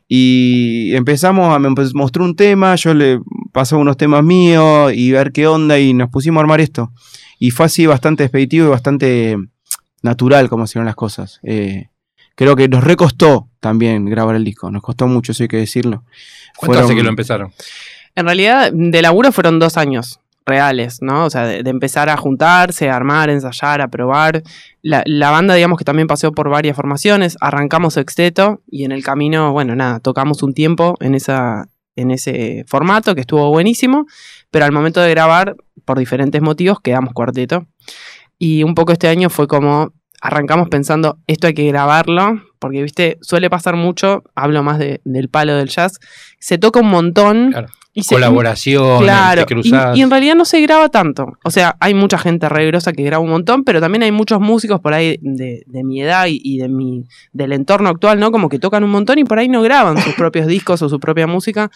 [0.09, 3.21] Y empezamos a me empe- mostró un tema, yo le
[3.53, 6.93] pasé unos temas míos y ver qué onda y nos pusimos a armar esto.
[7.39, 9.37] Y fue así bastante expeditivo y bastante
[10.03, 11.41] natural como hicieron las cosas.
[11.43, 11.89] Eh,
[12.37, 16.05] creo que nos recostó también grabar el disco, nos costó mucho, eso hay que decirlo.
[16.57, 17.53] ¿Cuánto hace que lo empezaron?
[18.15, 21.25] En realidad, de laburo fueron dos años reales, ¿no?
[21.25, 24.43] O sea, de, empezar a juntarse, a armar, ensayar, a probar.
[24.81, 27.37] La, banda, digamos que también pasó por varias formaciones.
[27.41, 32.65] Arrancamos sexteto y en el camino, bueno, nada, tocamos un tiempo en, esa, en ese
[32.69, 34.07] formato que estuvo buenísimo,
[34.51, 37.67] pero al momento de grabar, por diferentes motivos, quedamos cuarteto.
[38.39, 43.19] Y un poco este año fue como arrancamos pensando, esto hay que grabarlo, porque, viste,
[43.21, 45.99] suele pasar mucho, hablo más de- del palo del jazz,
[46.39, 47.51] se toca un montón.
[47.51, 47.69] Claro.
[47.99, 49.47] Y Colaboración, Claro,
[49.95, 51.33] y, en realidad no se graba tanto.
[51.45, 54.39] O sea, hay mucha gente re grosa que graba un montón, pero también hay muchos
[54.39, 58.31] músicos por ahí de, de mi edad y, y de mi, del entorno actual, ¿no?
[58.31, 61.01] Como que tocan un montón y por ahí no graban sus propios discos o su
[61.01, 61.71] propia música.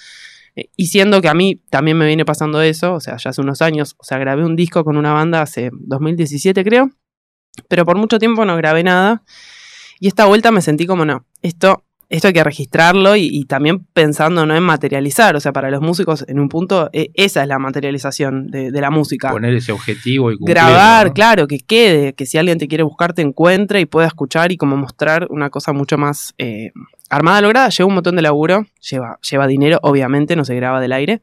[0.57, 3.41] Eh, Y siendo que a mí también me viene pasando eso, o sea, ya hace
[3.41, 6.91] unos años, o sea, grabé un disco con una banda hace 2017 creo,
[7.69, 9.23] pero por mucho tiempo no grabé nada.
[9.99, 13.87] Y esta vuelta me sentí como, no, esto esto hay que registrarlo y, y también
[13.93, 17.49] pensando no en materializar, o sea, para los músicos en un punto e- esa es
[17.49, 19.31] la materialización de, de la música.
[19.31, 21.15] Poner ese objetivo y cumplirlo, Grabar, ¿no?
[21.15, 24.57] claro, que quede, que si alguien te quiere buscar te encuentre y pueda escuchar y
[24.57, 26.73] como mostrar una cosa mucho más eh,
[27.09, 27.69] armada, lograda.
[27.69, 31.23] Lleva un montón de laburo, lleva, lleva dinero, obviamente, no se graba del aire.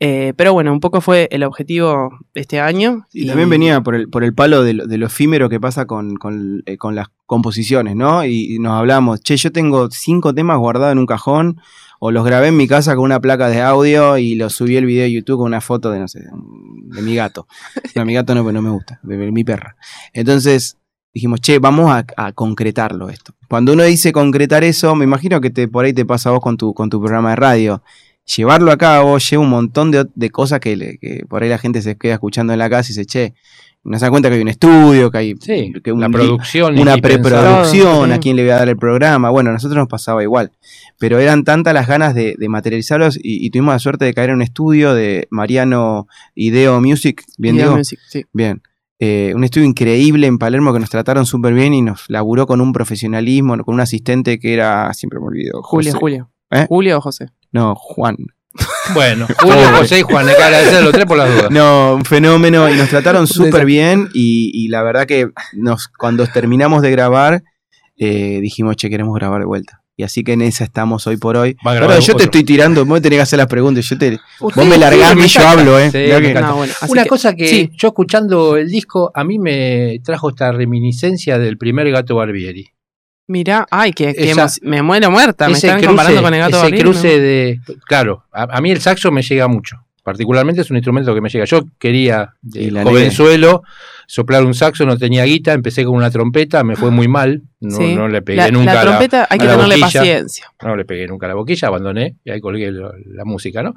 [0.00, 3.06] Eh, pero bueno, un poco fue el objetivo este año.
[3.12, 5.86] Y también venía por el, por el palo de lo, de lo efímero que pasa
[5.86, 8.24] con, con, eh, con las composiciones, ¿no?
[8.24, 11.60] Y, y nos hablamos, che, yo tengo cinco temas guardados en un cajón,
[12.00, 14.84] o los grabé en mi casa con una placa de audio y los subí el
[14.84, 17.46] video de YouTube con una foto de, no sé, de mi gato.
[17.94, 19.76] No, mi gato no, no me gusta, de, de mi perra.
[20.12, 20.76] Entonces
[21.14, 23.34] dijimos, che, vamos a, a concretarlo esto.
[23.48, 26.40] Cuando uno dice concretar eso, me imagino que te, por ahí te pasa a vos
[26.40, 27.82] con tu, con tu programa de radio.
[28.36, 31.58] Llevarlo a cabo lleva un montón de, de cosas que, le- que por ahí la
[31.58, 33.34] gente se queda escuchando en la casa y dice, che,
[33.82, 36.12] no se da cuenta que hay un estudio, que hay Sí, que un la li-
[36.14, 36.78] producción.
[36.78, 39.28] una preproducción, a quién le voy a dar el programa.
[39.28, 40.52] Bueno, a nosotros nos pasaba igual.
[40.98, 44.30] Pero eran tantas las ganas de, de materializarlos y, y tuvimos la suerte de caer
[44.30, 47.22] en un estudio de Mariano Ideo Music.
[47.36, 47.76] Bien, digo?
[47.76, 48.24] Music, sí.
[48.32, 48.62] Bien.
[49.00, 52.62] Eh, un estudio increíble en Palermo que nos trataron súper bien y nos laburó con
[52.62, 55.60] un profesionalismo, con un asistente que era, siempre me olvido.
[55.62, 56.00] Julio, José.
[56.00, 56.30] Julio.
[56.50, 56.64] ¿Eh?
[56.68, 57.26] Julio o José.
[57.54, 58.16] No, Juan.
[58.92, 61.50] Bueno, Julio, José y Juan, hay que agradecer a los tres por las dudas.
[61.50, 66.26] No, un fenómeno y nos trataron súper bien y, y la verdad que nos, cuando
[66.26, 67.42] terminamos de grabar
[67.96, 69.80] eh, dijimos, che, queremos grabar de vuelta.
[69.96, 71.56] Y así que en esa estamos hoy por hoy.
[71.64, 73.84] Ahora, yo te estoy tirando, vos tenés que hacer las preguntas.
[73.88, 75.90] Yo te, vos me largás a sí, mí, me yo hablo, ¿eh?
[75.92, 76.48] Sí, Mirá me que- encanta.
[76.48, 77.70] No, bueno, así Una que- cosa que sí.
[77.76, 82.66] yo escuchando el disco, a mí me trajo esta reminiscencia del primer gato Barbieri.
[83.26, 85.46] Mirá, ay, que, que Esa- emo- me muero muerta.
[85.46, 87.22] Me ese están cruce, comparando con el gato ese cruce ¿no?
[87.22, 87.60] de.
[87.86, 89.78] Claro, a, a mí el saxo me llega mucho.
[90.02, 91.46] Particularmente es un instrumento que me llega.
[91.46, 93.62] Yo quería, la jovenzuelo,
[94.06, 97.40] soplar un saxo, no tenía guita, empecé con una trompeta, me fue muy mal.
[97.60, 97.94] No, Sí.
[97.94, 99.86] no le pegué La, nunca la a la- trompeta hay que tenerle boquilla.
[100.00, 100.46] paciencia.
[100.62, 103.72] no le pegué nunca a la boquilla, abandoné y ahí colgué la música, ¿no?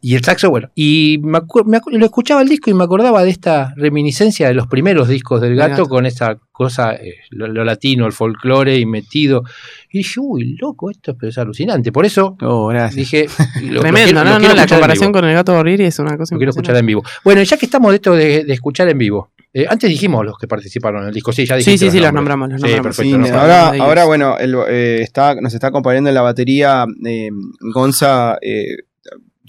[0.00, 3.30] Y el saxo, bueno, y me me lo escuchaba el disco y me acordaba de
[3.30, 5.88] esta reminiscencia de los primeros discos del gato, gato.
[5.88, 9.42] con esa cosa, eh, lo, lo latino, el folclore y metido.
[9.90, 11.90] Y dije, uy, loco, esto es, es alucinante.
[11.90, 13.26] Por eso Oh, dije,
[13.62, 14.30] lo, lo Tremendo, lo ¿no?
[14.34, 16.86] no, quiero la comparación con el gato Barbieri es una cosa Lo quiero escuchar en
[16.86, 17.02] vivo.
[17.24, 20.36] Bueno, ya que estamos de esto de, de escuchar en vivo, eh, antes dijimos los
[20.38, 22.66] que participaron en el disco, sí, ya Sí, dijiste sí, sí, los nombramos, los Sí,
[22.66, 22.96] nombramos.
[22.96, 23.16] perfecto.
[23.26, 23.82] Sí, no falla.
[23.82, 27.30] ahora, bueno, el, eh, está, nos está acompañando en la batería eh,
[27.72, 28.36] Gonza.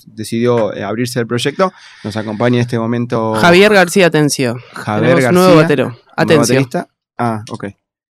[0.07, 1.71] Decidió eh, abrirse el proyecto.
[2.03, 4.55] Nos acompaña en este momento Javier García Atencio.
[4.73, 5.31] Javier García.
[5.31, 5.85] nuevo batero.
[5.89, 6.55] nuevo Atencio.
[6.55, 6.87] baterista.
[7.17, 7.65] Ah, ok.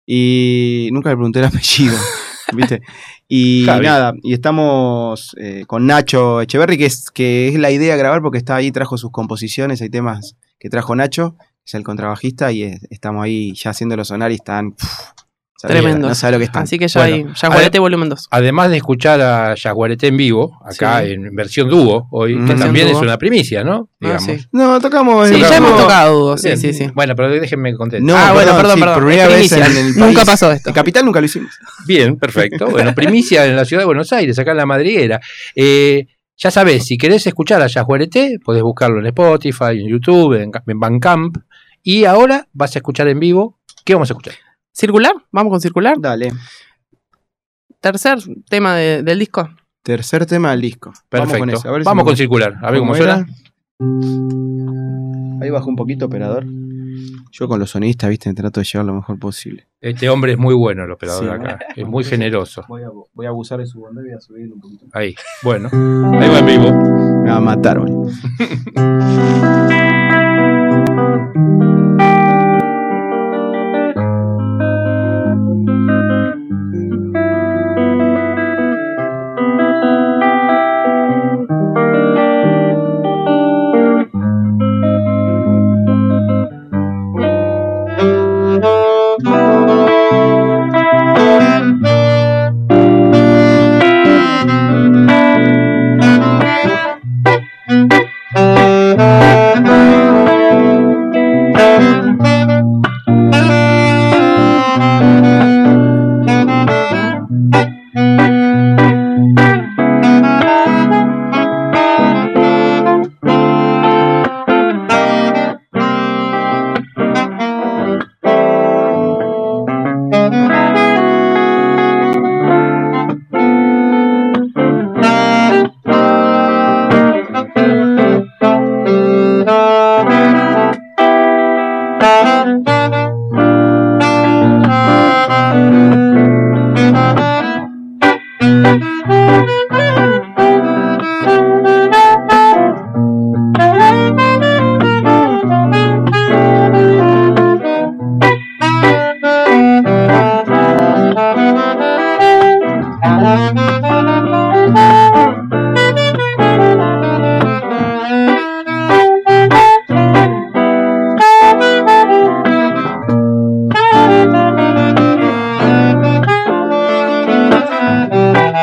[0.07, 1.97] Y nunca le pregunté el apellido,
[2.53, 2.83] ¿viste?
[3.29, 3.87] Y Javi.
[3.87, 8.21] nada, y estamos eh, con Nacho Echeverry, que es, que es la idea de grabar
[8.21, 12.53] porque está ahí, trajo sus composiciones, hay temas que trajo Nacho, que es el contrabajista,
[12.53, 14.73] y es- estamos ahí ya haciéndolo sonar y están...
[14.73, 14.89] pff,
[15.69, 16.09] Tremendo.
[16.09, 16.63] No sabe lo que están.
[16.65, 18.29] Así que ya Bueno, hay Yaguarete volumen 2.
[18.31, 21.13] Además de escuchar a Jaguarete en vivo, acá Sí.
[21.13, 22.47] en versión dúo, hoy, Mm.
[22.49, 23.89] que también es una primicia, ¿no?
[24.03, 24.37] Ah, sí.
[24.53, 25.29] No, tocamos...
[25.29, 26.91] Sí, ya hemos tocado dúo, sí, sí, sí.
[26.95, 28.07] Bueno, pero déjenme contentar.
[28.07, 28.95] No, ah, bueno, perdón, perdón, sí, perdón.
[28.95, 29.67] por primera vez primicia.
[29.67, 30.27] en el Nunca país.
[30.27, 30.69] pasó esto.
[30.71, 31.53] En Capital nunca lo hicimos.
[31.87, 32.67] Bien, perfecto.
[32.71, 35.21] Bueno, primicia en la ciudad de Buenos Aires, acá en la madriguera.
[35.55, 40.51] Eh, ya sabés, si querés escuchar a Yajuarete, podés buscarlo en Spotify, en YouTube, en,
[40.67, 41.37] en Bandcamp.
[41.83, 43.59] Y ahora vas a escuchar en vivo.
[43.85, 44.35] ¿Qué vamos a escuchar?
[44.75, 45.13] ¿Circular?
[45.31, 45.97] ¿Vamos con circular?
[46.01, 46.33] Dale.
[47.81, 49.49] Tercer tema de- del disco.
[49.83, 50.93] Tercer tema del disco.
[51.09, 51.33] Perfecto.
[51.35, 52.55] Vamos con ese, a ver si Vamos me- con circular.
[52.63, 53.27] A ver cómo, suena.
[55.43, 56.45] Ahí bajo un poquito, operador.
[57.31, 59.67] Yo con los sonistas, viste, trato de llevar lo mejor posible.
[59.81, 61.59] Este hombre es muy bueno, el operador Sí, acá.
[61.77, 61.83] ¿no?
[61.83, 62.65] Es muy generoso.
[62.69, 64.87] Voy a, voy a abusar de su bondad y voy a subir un poquito.
[64.93, 65.15] Ahí.
[65.43, 65.69] Bueno,
[66.21, 66.71] ahí va en vivo.
[67.23, 68.11] Me va a matar, boludo.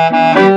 [0.10, 0.51] Música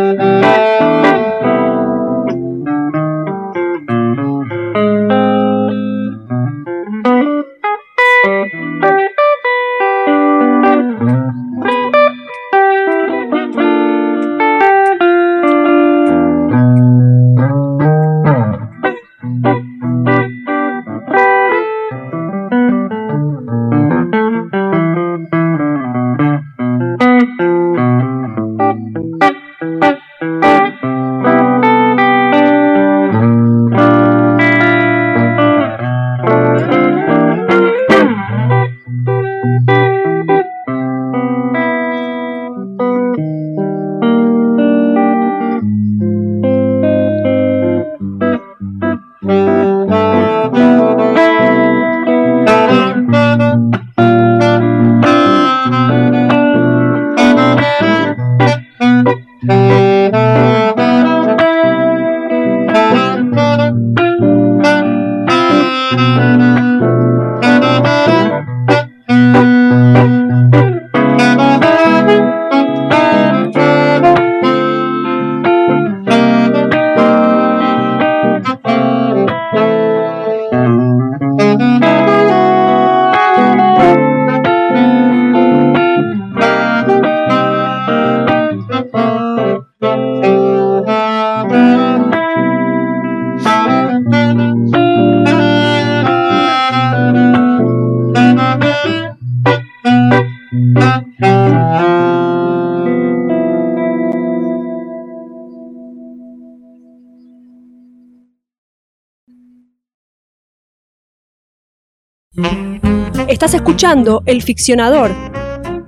[113.28, 115.12] Estás escuchando El Ficcionador.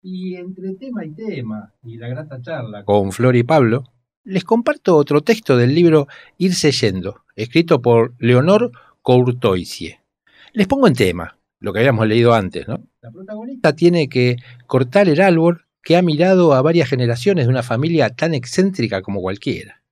[0.04, 3.86] Y entre tema y tema y la grata charla con Flor y Pablo,
[4.24, 8.72] les comparto otro texto del libro Irse yendo, escrito por Leonor
[10.54, 12.68] Les pongo en tema, lo que habíamos leído antes.
[12.68, 14.36] La protagonista tiene que
[14.68, 19.22] cortar el árbol que ha mirado a varias generaciones de una familia tan excéntrica como
[19.22, 19.84] cualquiera.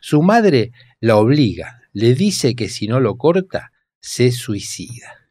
[0.00, 5.30] Su madre la obliga, le dice que si no lo corta, se suicida.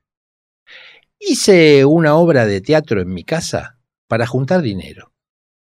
[1.19, 3.77] Hice una obra de teatro en mi casa
[4.07, 5.13] para juntar dinero,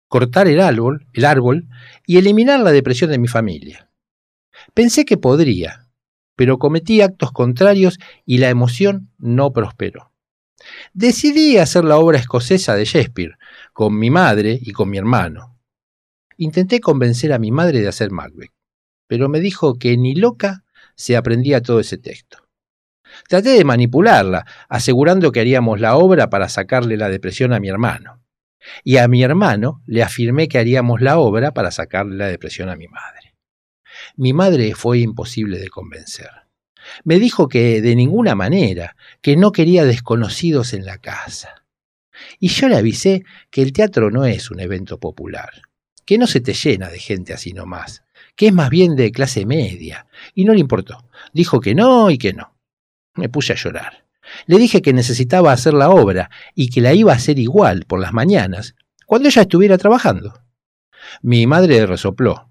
[0.08, 1.68] cortar el árbol, el árbol
[2.06, 3.90] y eliminar la depresión de mi familia.
[4.74, 5.89] Pensé que podría,
[6.40, 10.14] pero cometí actos contrarios y la emoción no prosperó.
[10.94, 13.38] Decidí hacer la obra escocesa de Shakespeare,
[13.74, 15.60] con mi madre y con mi hermano.
[16.38, 18.54] Intenté convencer a mi madre de hacer Macbeth,
[19.06, 20.64] pero me dijo que ni loca
[20.96, 22.38] se aprendía todo ese texto.
[23.28, 28.24] Traté de manipularla, asegurando que haríamos la obra para sacarle la depresión a mi hermano.
[28.86, 32.78] Y a mi hermano le afirmé que haríamos la obra para sacarle la depresión a
[32.78, 33.19] mi madre.
[34.20, 36.30] Mi madre fue imposible de convencer.
[37.06, 41.64] Me dijo que de ninguna manera, que no quería desconocidos en la casa.
[42.38, 45.62] Y yo le avisé que el teatro no es un evento popular,
[46.06, 48.04] que no se te llena de gente así nomás,
[48.36, 50.06] que es más bien de clase media,
[50.36, 50.98] y no le importó.
[51.32, 52.58] Dijo que no y que no.
[53.16, 54.04] Me puse a llorar.
[54.48, 58.02] Le dije que necesitaba hacer la obra y que la iba a hacer igual por
[58.02, 60.44] las mañanas, cuando ella estuviera trabajando.
[61.22, 62.49] Mi madre resopló.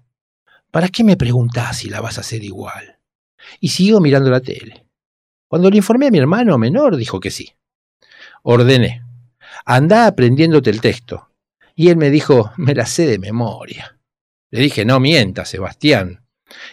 [0.71, 2.99] ¿Para qué me preguntás si la vas a hacer igual?
[3.59, 4.85] Y siguió mirando la tele.
[5.47, 7.53] Cuando le informé a mi hermano menor, dijo que sí.
[8.43, 9.03] Ordené.
[9.65, 11.29] Andá aprendiéndote el texto.
[11.75, 13.97] Y él me dijo, me la sé de memoria.
[14.51, 16.23] Le dije, no mientas, Sebastián.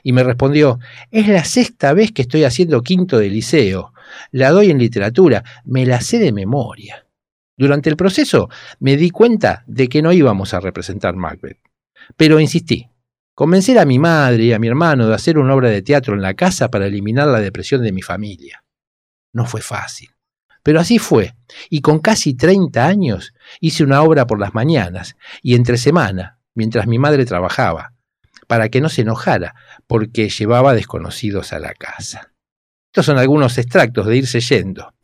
[0.03, 0.79] Y me respondió,
[1.11, 3.95] es la sexta vez que estoy haciendo quinto de liceo.
[4.31, 7.07] La doy en literatura, me la sé de memoria.
[7.57, 11.61] Durante el proceso me di cuenta de que no íbamos a representar Macbeth.
[12.17, 12.91] Pero insistí,
[13.37, 16.22] Convencer a mi madre y a mi hermano de hacer una obra de teatro en
[16.22, 18.64] la casa para eliminar la depresión de mi familia.
[19.34, 20.09] No fue fácil.
[20.62, 21.34] Pero así fue,
[21.68, 26.87] y con casi 30 años hice una obra por las mañanas y entre semana, mientras
[26.87, 27.93] mi madre trabajaba,
[28.47, 29.55] para que no se enojara,
[29.87, 32.32] porque llevaba desconocidos a la casa.
[32.87, 34.95] Estos son algunos extractos de irse yendo.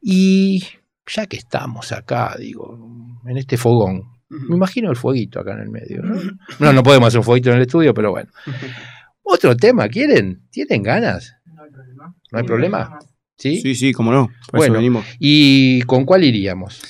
[0.00, 0.64] Y
[1.08, 2.78] ya que estamos acá, digo,
[3.26, 6.02] en este fogón, me imagino el fueguito acá en el medio.
[6.58, 6.72] ¿no?
[6.72, 8.30] no, podemos hacer un fueguito en el estudio, pero bueno.
[9.22, 10.42] Otro tema, ¿quieren?
[10.50, 11.34] ¿Tienen ganas?
[11.44, 12.14] No hay problema.
[12.32, 12.98] ¿No hay problema?
[13.36, 13.60] ¿Sí?
[13.60, 14.28] Sí, sí, cómo no.
[14.52, 16.80] bueno, ¿y con cuál iríamos?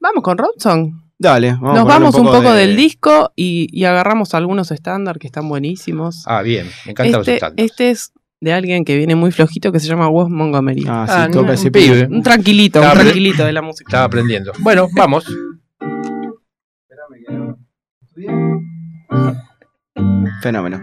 [0.00, 1.02] Vamos con Robson.
[1.18, 6.24] Dale, vamos Nos vamos un poco, del disco y, agarramos algunos estándares que están buenísimos.
[6.26, 7.70] Ah, bien, me encantan los este, estándares.
[7.70, 10.84] Este es de alguien que viene muy flojito que se llama Wes Montgomery.
[10.86, 12.06] Ah, sí, ah, toca ese pibe.
[12.10, 13.88] Un tranquilito, un tranquilito de la música.
[13.88, 14.52] Estaba aprendiendo.
[14.58, 15.24] Bueno, vamos.
[20.42, 20.78] Fenómeno.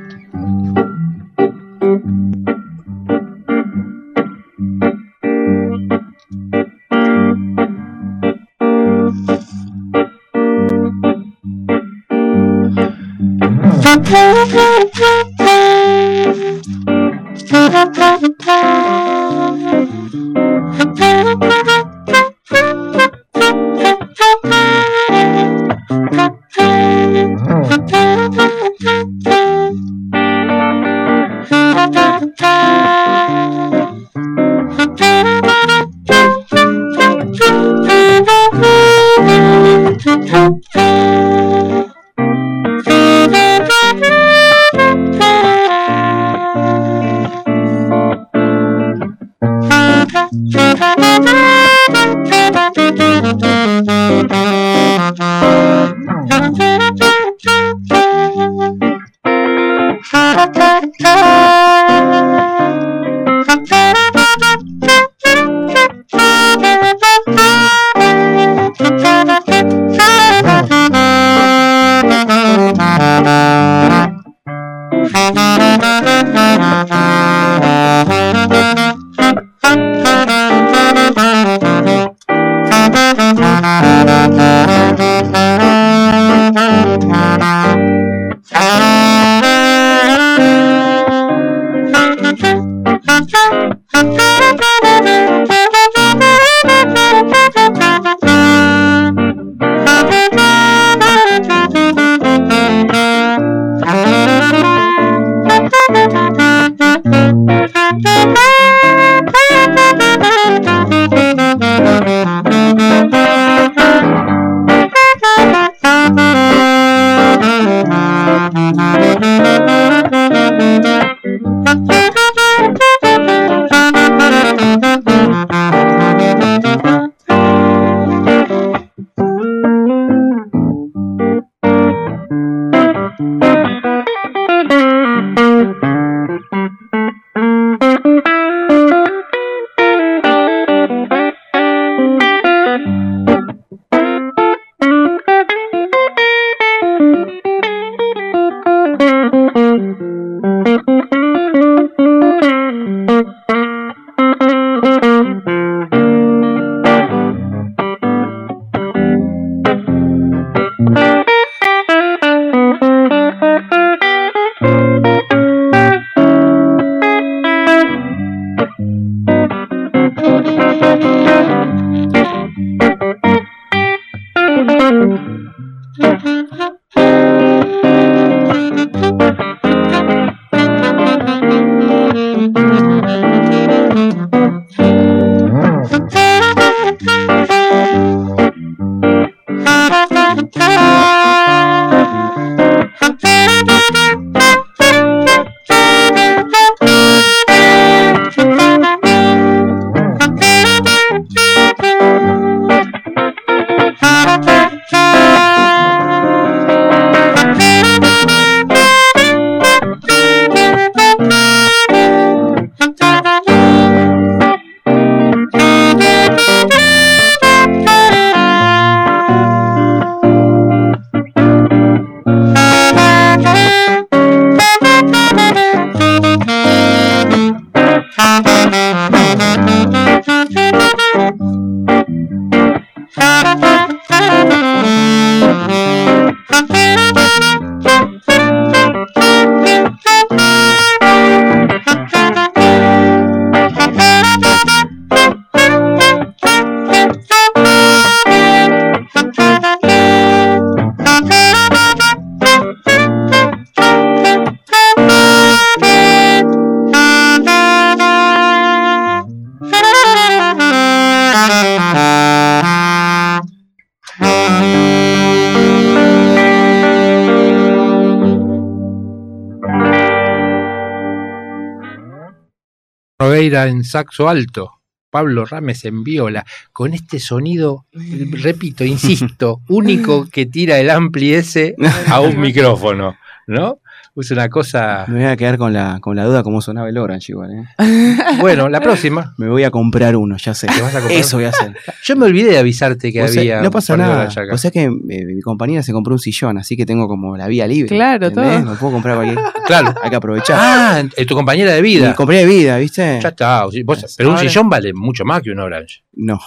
[273.67, 280.79] En saxo alto, Pablo Rames en viola, con este sonido, repito, insisto, único que tira
[280.79, 281.75] el ampli ese
[282.07, 283.79] a un micrófono, ¿no?
[284.13, 285.05] Es una cosa.
[285.07, 288.17] Me voy a quedar con la, con la duda cómo sonaba el Orange igual, ¿eh?
[288.41, 289.33] Bueno, la próxima.
[289.37, 290.67] Me voy a comprar uno, ya sé.
[290.67, 291.19] ¿Te vas a comprar?
[291.19, 291.73] Eso voy a hacer.
[292.03, 293.61] Yo me olvidé de avisarte que O sea, había.
[293.61, 294.27] no pasa nada.
[294.51, 294.89] O sea que eh,
[295.25, 297.87] mi compañera se compró un sillón, así que tengo como la vía libre.
[297.95, 298.59] Claro, ¿entendés?
[298.61, 298.71] todo.
[298.71, 299.39] Me puedo comprar cualquier.
[299.71, 299.93] Claro.
[300.03, 300.57] Hay que aprovechar.
[300.59, 302.13] Ah, eh, tu compañera de Mi vida.
[302.13, 303.19] compañera de vida, ¿viste?
[303.23, 303.63] Ya está.
[303.63, 303.73] vos-
[304.17, 306.03] pero un Ahora- sillón vale mucho más que un Orange.
[306.13, 306.37] No.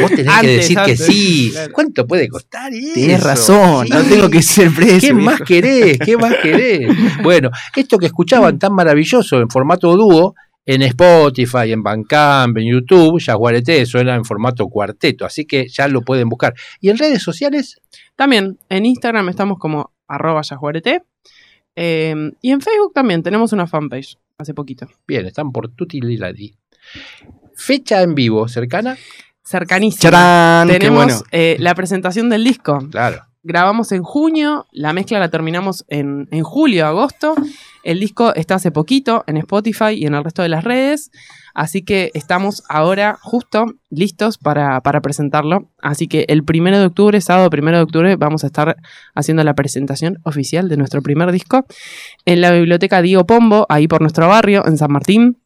[0.00, 1.50] Vos tenés que Antes, decir que sí.
[1.52, 1.72] claro.
[1.72, 2.94] ¿Cuánto puede costar eso?
[2.94, 3.92] Tenés razón, Sí.
[3.92, 5.08] no tengo que ser precio.
[5.08, 5.98] ¿Qué más querés?
[6.04, 6.88] ¿Qué más querés?
[7.22, 10.34] Bueno, esto que escuchaban tan maravilloso en formato dúo,
[10.66, 16.00] en Spotify, en Bandcamp, en YouTube, Yaguareté suena en formato cuarteto, así que ya lo
[16.02, 16.54] pueden buscar.
[16.80, 17.80] ¿Y en redes sociales?
[18.16, 20.42] También en Instagram estamos como arroba.
[21.76, 24.86] Eh, y en Facebook también tenemos una fanpage hace poquito.
[25.06, 26.54] Bien, están por Tutti Liladi.
[27.56, 28.96] Fecha en vivo, cercana.
[30.66, 31.20] Qué Tenemos bueno.
[31.30, 32.88] eh, la presentación del disco.
[32.90, 33.26] claro.
[33.46, 37.34] Grabamos en junio, la mezcla la terminamos en, julio, agosto.
[37.82, 41.10] El disco está hace poquito en Spotify y en el resto de las redes.
[41.52, 45.68] Así que estamos ahora justo listos para, para presentarlo.
[45.82, 48.76] Así que el primero de octubre, sábado primero de octubre, vamos a estar
[49.14, 51.66] haciendo la presentación oficial de nuestro primer disco
[52.24, 55.43] en la biblioteca Diego Pombo, ahí por nuestro barrio, en San Martín.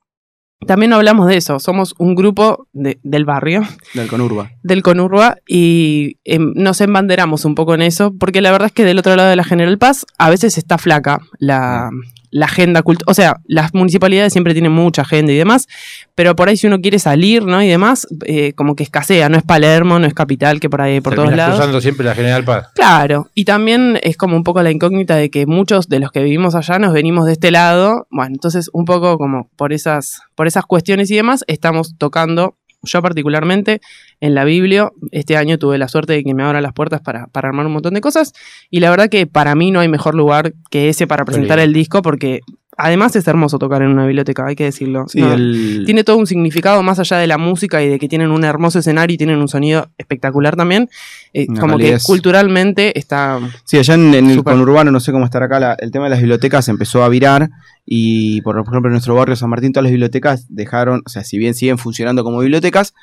[0.67, 3.63] También hablamos de eso, somos un grupo de- del barrio
[3.95, 4.51] Del Conurba.
[4.63, 8.85] del Conurba y em, nos embanderamos un poco en eso, porque la verdad es que
[8.85, 11.91] del otro lado de la General Paz a veces está flaca la,
[12.31, 13.11] la agenda cultural.
[13.11, 15.67] O sea, las municipalidades siempre tienen mucha agenda y demás,
[16.15, 17.63] pero por ahí si uno quiere salir, ¿no?
[17.63, 19.29] Y demás, eh, como que escasea.
[19.29, 21.57] No es Palermo, no es Capital, que por ahí por todos lados.
[21.57, 22.69] cruzando siempre la General Paz.
[22.75, 26.23] Claro, y también es como un poco la incógnita de que muchos de los que
[26.23, 28.07] vivimos allá nos venimos de este lado.
[28.11, 33.03] Bueno, entonces un poco como por esas, por esas cuestiones y demás, estamos tocando, yo
[33.03, 33.81] particularmente,
[34.21, 34.91] en la Biblia.
[35.11, 37.73] Este año tuve la suerte de que me abran las puertas para, para armar un
[37.73, 38.33] montón de cosas.
[38.71, 41.73] Y la verdad que para mí no hay mejor lugar que ese para presentar el
[41.73, 42.41] disco, porque
[42.79, 45.07] además es hermoso tocar en una biblioteca, hay que decirlo.
[45.09, 48.09] Sí, No, el- tiene todo un significado más allá de la música y de que
[48.09, 50.89] tienen un hermoso escenario y tienen un sonido espectacular también.
[51.35, 53.39] Eh, como que culturalmente está.
[53.65, 56.11] Sí, allá en, en el conurbano, no sé cómo estará acá, la- el tema de
[56.11, 57.51] las bibliotecas empezó a virar
[57.85, 61.37] y, por ejemplo, en nuestro barrio San Martín, todas las bibliotecas dejaron, o sea, si
[61.39, 62.95] bien siguen funcionando como bibliotecas,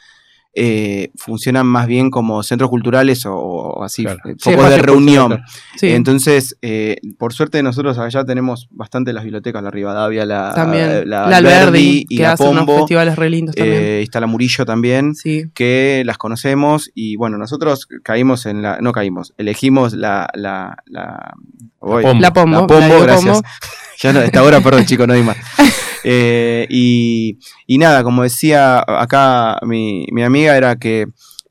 [0.57, 4.19] eh, funcionan más bien como centros culturales o, o así, Claro.
[4.25, 5.41] eh, Sí, focos de reunión.
[5.75, 11.09] Sí, Entonces, eh, por suerte nosotros allá tenemos bastante las bibliotecas, la Rivadavia, la, también.
[11.09, 13.77] la, La, Alberdi, y que la unos Pombo, festivales re lindos también.
[13.83, 15.43] eh, está la Murillo también sí.
[15.53, 21.33] que las conocemos y bueno, nosotros caímos en la, no caímos, elegimos la, la, la,
[21.81, 22.21] uy, Pombo.
[22.21, 22.51] La Pombo.
[22.61, 23.33] la Pombo, la Diego gracias.
[23.41, 23.47] Pombo.
[23.97, 25.37] ya no, esta hora, perdón chicos, no hay más.
[26.07, 31.07] Eh, y, y nada, como decía acá mi, mi amiga, era que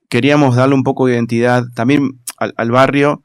[0.09, 3.24] queríamos darle un poco de identidad también al, al barrio.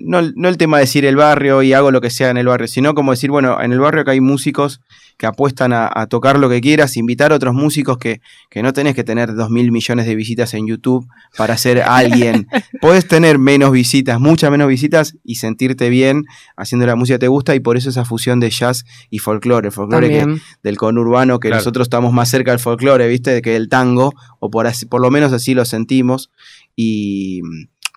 [0.00, 2.36] No, el- no el tema de decir el barrio y hago lo que sea en
[2.38, 4.80] el barrio, sino como decir, bueno, en el barrio acá hay músicos
[5.18, 8.20] que apuestan a, a tocar lo que quieras, invitar a otros músicos que,
[8.50, 11.06] que no tenés que tener dos mil millones de visitas en YouTube
[11.38, 12.46] para ser alguien.
[12.82, 16.24] Podés tener menos visitas, muchas menos visitas y sentirte bien
[16.56, 19.70] haciendo la música que te gusta y por eso esa fusión de jazz y folclore,
[19.70, 21.60] folclore que- del conurbano, que Claro.
[21.60, 23.40] nosotros estamos más cerca del folclore, ¿viste?
[23.40, 26.30] Que del tango, o por, así- por lo menos así lo sentimos
[26.74, 27.40] y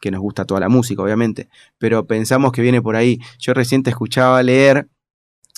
[0.02, 3.20] que nos gusta toda la música, obviamente, pero pensamos que viene por ahí.
[3.40, 4.88] Yo recién te escuchaba leer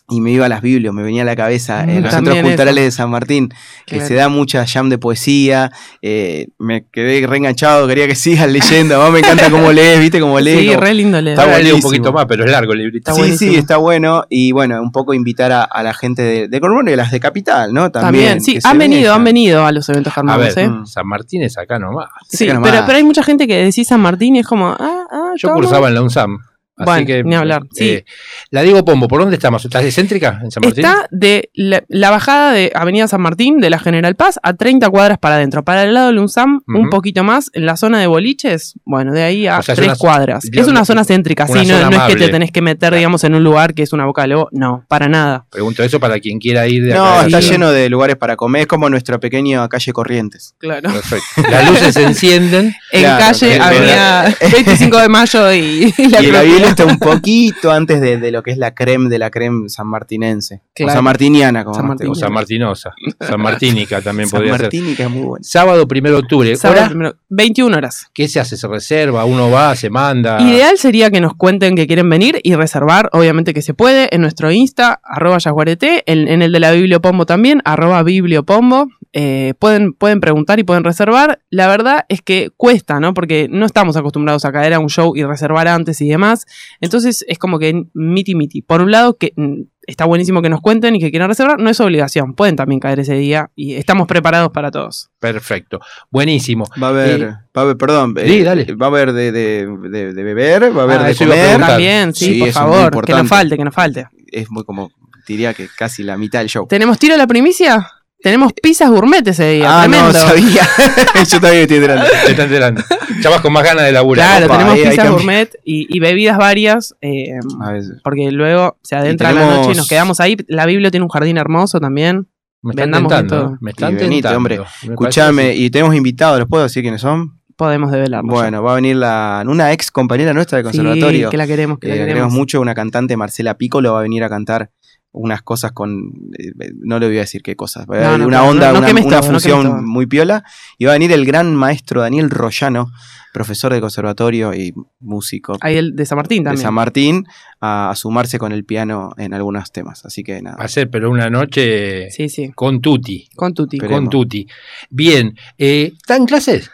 [0.10, 2.36] y me iba a las Biblias, me venía a la cabeza Mm, en los también
[2.36, 2.86] centros culturales eso.
[2.86, 3.50] de San Martín,
[3.86, 4.08] que Claro.
[4.08, 5.72] se da mucha jam de poesía,
[6.02, 10.20] eh, me quedé reenganchado, quería que sigas leyendo, además me encanta cómo lees, ¿viste?
[10.20, 10.60] Cómo lees.
[10.60, 11.40] Sí, como- re lindo leer.
[11.40, 12.98] Está leo un poquito más, pero es largo el librito.
[13.12, 13.52] Está sí, buenísimo.
[13.54, 14.26] sí, está bueno.
[14.30, 17.20] Y bueno, un poco invitar a, a la gente de, de y a las de
[17.22, 17.90] Capital, ¿no?
[17.92, 18.42] También, También.
[18.42, 20.12] sí, han venido, han venido a los eventos
[20.56, 20.68] ver, ¿eh?
[20.70, 20.86] mm.
[20.88, 22.10] San Martín es acá nomás.
[22.28, 22.84] Sí, acá pero, nomás.
[22.86, 25.62] pero hay mucha gente que decís San Martín y es como, ah, ah, Yo ¿cómo?
[25.62, 26.38] cursaba en la UNSAM.
[26.82, 27.90] Así Bueno, que, ni hablar, sí.
[27.90, 28.06] eh,
[28.50, 29.64] la Diego Pombo, ¿por dónde estamos?
[29.66, 30.84] ¿Estás de céntrica en San Martín?
[30.86, 34.90] Está de la, la bajada de Avenida San Martín, de la General Paz, a 30
[34.90, 35.64] cuadras para adentro.
[35.64, 36.90] Para el lado del UNSAM, un Ujú.
[36.90, 37.50] poquito más.
[37.54, 40.44] En la zona de boliches, bueno, de ahí a O sea, es 3 una- cuadras.
[40.44, 42.62] digamos, es una zona céntrica, una sí, no, zona no es que te tenés que
[42.62, 42.96] meter, Claro.
[42.98, 44.50] digamos, en un lugar que es una boca de lobo.
[44.52, 45.46] No, para nada.
[45.52, 46.94] Pregunto eso para quien quiera ir de.
[46.94, 48.62] No, de está lleno de lugares para comer.
[48.62, 50.56] Es como nuestra pequeña calle Corrientes.
[50.58, 50.92] Claro.
[50.92, 51.26] Perfecto.
[51.52, 52.74] Las luces se encienden.
[52.92, 53.60] En Claro, calle.
[53.60, 58.32] Avenida 25 de Mayo y, y la y la Está un poquito antes de, de
[58.32, 60.62] lo que es la creme de la creme sanmartinense.
[60.74, 60.92] Claro.
[60.92, 61.92] O sanmartiniana, como San.
[61.92, 62.26] O gusta.
[62.26, 62.94] San Martinosa.
[63.20, 64.64] San Martínica también San podría ser.
[64.64, 65.44] Martínica es muy bueno.
[65.44, 66.56] Sábado primero de octubre.
[66.56, 66.90] Sábado ¿Hora?
[66.90, 68.08] primero, 21 horas.
[68.14, 68.58] ¿Qué se hace?
[68.58, 69.26] ¿Se reserva?
[69.26, 69.76] ¿Uno va?
[69.76, 70.42] ¿Se manda?
[70.42, 74.22] Ideal sería que nos cuenten que quieren venir y reservar, obviamente que se puede, en
[74.22, 78.88] nuestro Insta, arroba yaguarete, en, en el de la Bibliopombo también, arroba bibliopombo.
[79.14, 81.42] Eh, pueden, pueden preguntar y pueden reservar.
[81.50, 83.14] La verdad es que cuesta, ¿no?
[83.14, 86.46] Porque no estamos acostumbrados a caer a un show y reservar antes y demás.
[86.80, 88.62] Entonces es como que miti miti.
[88.62, 91.70] Por un lado, que mm, está buenísimo que nos cuenten y que quieran reservar, no
[91.70, 92.34] es obligación.
[92.34, 95.10] Pueden también caer ese día y estamos preparados para todos.
[95.20, 95.80] Perfecto.
[96.10, 96.66] Buenísimo.
[96.82, 98.76] Va a haber, Eh, va a haber, perdón, sí, eh, dale.
[98.76, 101.60] va a haber de, de- de- de beber, va a haber Ah, de comer.
[101.60, 104.08] También, sí, Sí, por favor, que nos falte, que nos falte.
[104.32, 104.92] Es muy como,
[105.28, 106.68] diría que casi la mitad del show.
[106.68, 107.88] ¿Tenemos tiro a la primicia?
[108.24, 110.14] Tenemos pizzas gourmet ese día, Ah, tremendo.
[110.14, 110.62] no, sabía.
[111.30, 112.06] Yo también estoy enterando.
[112.26, 112.82] Se está enterando.
[113.22, 114.28] Ya vas con más ganas de laburar.
[114.28, 115.14] Claro, Opa, tenemos ahí pizzas cambio.
[115.14, 119.60] gourmet y, y bebidas varias, eh, A ver, porque luego se adentra Y la tenemos-
[119.62, 120.38] noche y nos quedamos ahí.
[120.48, 122.28] La Biblia tiene un jardín hermoso también.
[122.64, 123.36] Me están Vendamos tentando.
[123.48, 123.58] todo.
[123.60, 124.60] Me están Y venite, hombre.
[124.84, 127.40] Me Escuchame, y tenemos invitados, ¿los puedo decir quiénes son?
[127.56, 128.32] Podemos develarlo.
[128.32, 130.72] Bueno, va a venir la, una ex compañera nuestra del ya.
[130.72, 131.30] Sí, conservatorio.
[131.32, 132.16] que la queremos, que Eh, la la queremos.
[132.20, 134.70] queremos mucho, una cantante, Marcela Piccolo, va a venir a cantar
[135.14, 136.14] unas cosas con.
[136.38, 137.86] eh, no le voy a decir qué cosas.
[137.90, 140.44] Va a No, haber no, una onda, no, no una, función muy piola.
[140.78, 142.92] Y va a venir el gran maestro Daniel Rollano,
[143.34, 146.64] profesor de conservatorio y músico Hay el de San Martín de también.
[146.64, 147.26] San Martín,
[147.62, 150.06] a, a sumarse con el piano en algunos temas.
[150.06, 150.58] Así que nada.
[150.58, 152.52] Va a ser, pero una noche Sí, sí.
[152.56, 153.30] con Tuti.
[153.36, 153.78] Con Tuti.
[153.78, 154.00] Esperemos.
[154.02, 154.48] Con Tuti.
[154.90, 155.36] Bien.
[155.58, 156.70] Eh, ¿Está en clases?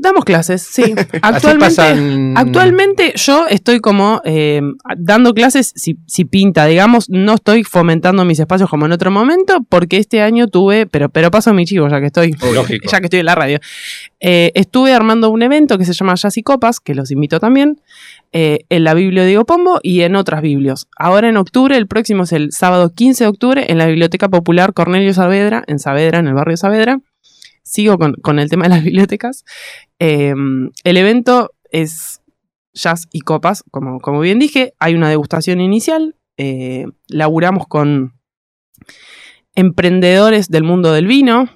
[0.00, 0.94] Damos clases, sí.
[1.22, 4.60] Actualmente, pasan- actualmente yo estoy como eh,
[4.96, 9.58] dando clases si, si pinta, digamos, no estoy fomentando mis espacios como en otro momento,
[9.68, 12.88] porque este año tuve, pero, pero paso mi chivo ya que estoy, Lógico.
[12.88, 13.58] ya que estoy en la radio.
[14.20, 17.80] Eh, estuve armando un evento que se llama Jazz y Copas, que los invito también,
[18.32, 20.86] eh, en la Biblio Diego Pombo y en otras biblios.
[20.96, 24.74] Ahora en octubre, el próximo es el sábado 15 de octubre, en la Biblioteca Popular
[24.74, 27.00] Cornelio Saavedra, en Saavedra, en el barrio Saavedra.
[27.68, 29.44] Sigo con, el tema de las bibliotecas.
[29.98, 30.34] Eh,
[30.84, 32.20] el evento es
[32.72, 34.74] jazz y copas, como, como bien dije.
[34.78, 36.14] Hay una degustación inicial.
[36.36, 38.14] eh, laburamos con
[39.54, 41.48] emprendedores del mundo del vino,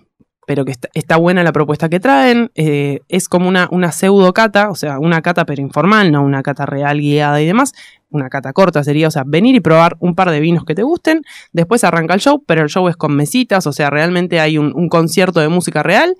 [0.46, 2.50] pero que está, está buena la propuesta que traen.
[2.54, 6.42] eh, es como una, una pseudo cata, o sea, una cata pero informal, no una
[6.42, 7.72] cata real guiada y demás.
[8.12, 10.82] Una cata corta sería, o sea, venir y probar un par de vinos que te
[10.84, 11.22] gusten.
[11.52, 14.72] Después arranca el show, pero el show es con mesitas, o sea, realmente hay un,
[14.74, 16.14] un concierto de música real.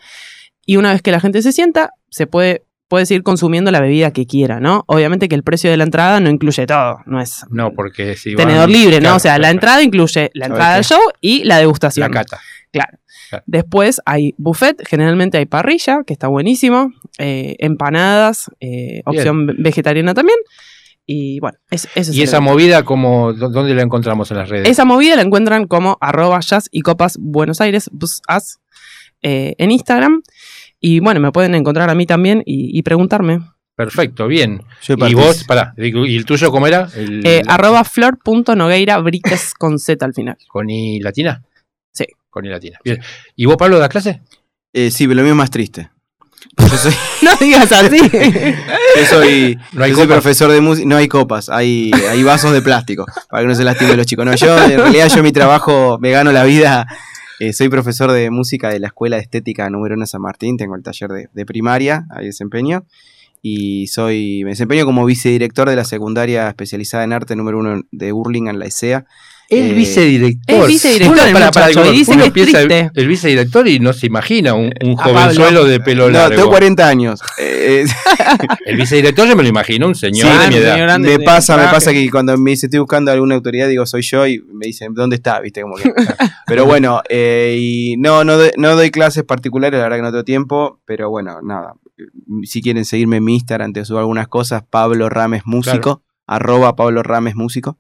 [0.67, 4.11] Y una vez que la gente se sienta, se puede, puede seguir consumiendo la bebida
[4.13, 4.85] que quiera, ¿no?
[4.87, 8.35] Obviamente que el precio de la entrada no incluye todo, no es No, porque si
[8.35, 9.17] van- tenedor libre, ¿no?
[9.17, 12.11] O sea, la entrada incluye la entrada del show y la degustación.
[12.11, 12.41] La cata.
[12.71, 12.99] Claro.
[13.29, 13.45] Claro.
[13.47, 20.13] Después hay buffet, generalmente hay parrilla, que está buenísimo, eh, empanadas, eh, opción ve- vegetariana
[20.15, 20.39] también.
[21.07, 24.49] Y bueno, es, eso es Y esa movida, como, ¿dó- ¿dónde la encontramos en las
[24.49, 24.69] redes?
[24.69, 28.61] Esa movida la encuentran como arroba jazz y copas Buenos Aires, bus as,
[29.23, 30.23] eh, en Instagram.
[30.81, 33.41] Y bueno, me pueden encontrar a mí también y, y preguntarme.
[33.75, 34.63] Perfecto, bien.
[35.09, 36.89] Y vos, pará, digo, ¿y el tuyo cómo era?
[36.95, 39.03] El- Eh, arroba flor.nogueira
[39.59, 40.37] con Z al final.
[40.49, 41.43] ¿Con I latina?
[41.93, 42.05] Sí.
[42.31, 42.79] Con I latina.
[42.85, 43.01] Bien.
[43.35, 44.23] ¿Y vos, Pablo, das clase?
[44.73, 45.91] Eh, sí, pero lo mío es más triste.
[46.59, 47.99] Yo soy, No digas así.
[48.13, 50.89] yo soy, No hay yo soy profesor de música.
[50.89, 54.25] No hay copas, hay, hay vasos de plástico para que no se lastimen los chicos.
[54.25, 56.87] No, yo, en realidad, yo mi trabajo, me gano la vida.
[57.41, 60.57] eh, soy profesor de música de la Escuela de Estética número 1 de San Martín.
[60.57, 62.85] Tengo el taller de, de primaria, ahí desempeño.
[63.45, 68.13] Y soy, me desempeño como vicedirector de la secundaria especializada en arte número 1 de
[68.13, 69.05] Burlingame, la ICEA.
[69.53, 70.67] El Eh, vicedirector.
[70.67, 72.91] vicedirector el pará, pará, muchacho, uno- y dice uno que es piensa el-.
[72.95, 76.37] El, vicedirector y no se imagina un, un A jovenzuelo de pelo No, largo.
[76.37, 77.21] tengo 40 años.
[77.39, 77.85] Eh,
[78.67, 80.75] El vicedirector yo me lo imagino, un señor Sí, de mi un edad.
[80.97, 84.03] señor me pasa, me pasa que cuando me dice estoy buscando alguna autoridad, digo soy
[84.03, 85.39] yo y me dicen ¿dónde está?
[85.41, 85.63] ¿Viste?
[85.63, 85.93] Como que.
[86.47, 90.11] Pero bueno, eh, y no, no, doy, no doy clases particulares, la verdad que no
[90.11, 91.75] tengo tiempo, pero bueno, nada.
[92.45, 97.03] Si quieren seguirme en mi Instagram, te subo algunas cosas, Pablo Rames Músico, arroba Pablo
[97.03, 97.79] Rames Músico.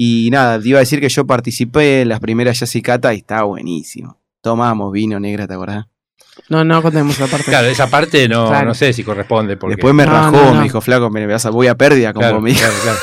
[0.00, 2.82] Y nada, te iba a decir que yo participé en las primeras Jazz y
[3.16, 4.16] estaba buenísimo.
[4.40, 5.86] Tomamos vino negra, ¿te acordás?
[6.48, 7.46] No, no contemos esa parte.
[7.50, 8.68] Claro, esa parte no, Claro.
[8.68, 9.56] no sé si corresponde.
[9.56, 10.54] Porque, Después me No, rajó, no, no.
[10.58, 12.60] me dijo, flaco, me vas a, voy a pérdida, como Claro, me dijo.
[12.60, 12.98] claro, claro.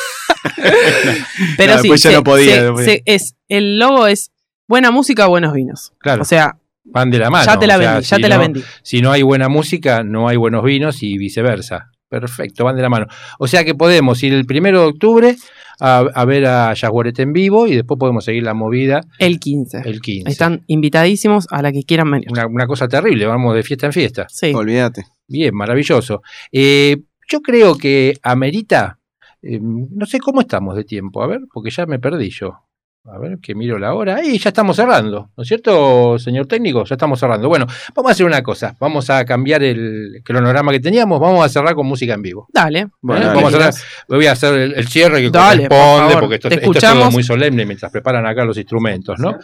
[1.57, 2.85] Pero No, sí, se- no podía, se- no podía.
[2.85, 4.31] se- es, el logo es
[4.67, 5.91] buena música, buenos vinos.
[5.99, 7.45] Claro, O sea, van de la mano.
[7.45, 8.63] ya te la o sea, vendí, ya si te la vendí.
[8.83, 11.91] Si no hay buena música, no hay buenos vinos y viceversa.
[12.07, 13.07] Perfecto, van de la mano.
[13.39, 15.35] O sea que podemos ir el primero de octubre
[15.79, 19.81] a, a ver a Jaguarete en vivo y después podemos seguir la movida El 15.
[19.85, 20.29] el 15.
[20.29, 22.27] Están invitadísimos a la que quieran venir.
[22.31, 24.27] Una, una cosa terrible, vamos de fiesta en fiesta.
[24.29, 24.53] Sí.
[24.53, 25.05] Olvídate.
[25.27, 26.21] Bien, maravilloso.
[26.51, 26.97] Eh,
[27.27, 28.99] yo creo que amerita,
[29.41, 32.64] eh, no sé cómo estamos de tiempo, a ver, porque ya me perdí yo.
[33.07, 34.23] A ver, que miro la hora.
[34.23, 36.83] Y ya estamos cerrando, ¿no es cierto, señor técnico?
[36.85, 37.47] Ya estamos cerrando.
[37.47, 38.75] Bueno, vamos a hacer una cosa.
[38.79, 41.19] Vamos a cambiar el cronograma que teníamos.
[41.19, 42.47] Vamos a cerrar con música en vivo.
[42.51, 42.87] Dale.
[43.01, 43.25] Bueno, ¿Eh?
[43.27, 43.35] dale.
[43.35, 43.73] Vamos a cerrar.
[44.09, 47.23] Voy a hacer el, el cierre que Dale, corresponde, porque esto, esto es todo muy
[47.23, 49.37] solemne mientras preparan acá los instrumentos, ¿no?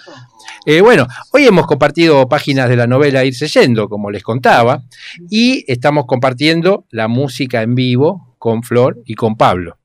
[0.65, 4.81] Eh, bueno, hoy hemos compartido páginas de la novela Irse Yendo, como les contaba,
[5.29, 9.77] y estamos compartiendo la música en vivo con Flor y con Pablo.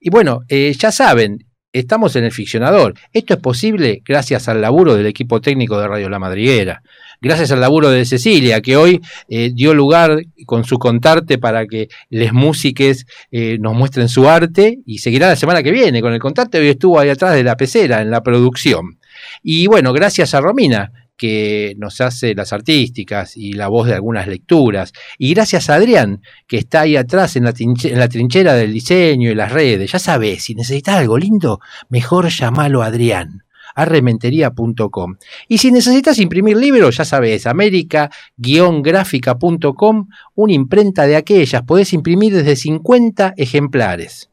[0.00, 2.94] Y bueno, eh, ya saben, estamos en el ficcionador.
[3.12, 6.82] Esto es posible gracias al laburo del equipo técnico de Radio La Madriguera.
[7.22, 11.88] Gracias al laburo de Cecilia, que hoy eh, dio lugar con su contarte para que
[12.08, 16.18] les músiques eh, nos muestren su arte y seguirá la semana que viene con el
[16.18, 16.58] contarte.
[16.58, 18.98] Hoy estuvo ahí atrás de la pecera en la producción.
[19.42, 24.26] Y bueno, gracias a Romina, que nos hace las artísticas y la voz de algunas
[24.26, 24.94] lecturas.
[25.18, 29.52] Y gracias a Adrián, que está ahí atrás en la, trinchera del diseño y las
[29.52, 29.92] redes.
[29.92, 31.60] Ya sabes, si necesitas algo lindo,
[31.90, 33.44] mejor llamalo a Adrián
[33.74, 35.16] arrementería.com.
[35.46, 42.56] Y si necesitas imprimir libros, ya sabes, américa-gráfica.com, una imprenta de aquellas, podés imprimir desde
[42.56, 44.30] 50 ejemplares.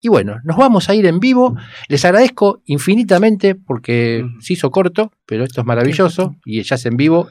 [0.00, 1.56] Y bueno, nos vamos a ir en vivo.
[1.88, 6.96] Les agradezco infinitamente porque se hizo corto, pero esto es maravilloso y el jazz en
[6.96, 7.28] vivo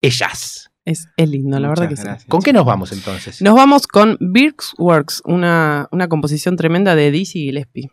[0.00, 0.68] es jazz.
[0.84, 2.08] Es, es lindo, la verdad que sí.
[2.28, 3.40] ¿Con qué nos vamos entonces?
[3.40, 7.88] Nos vamos con Birks Works, una, una composición tremenda de Dizzy Gillespie.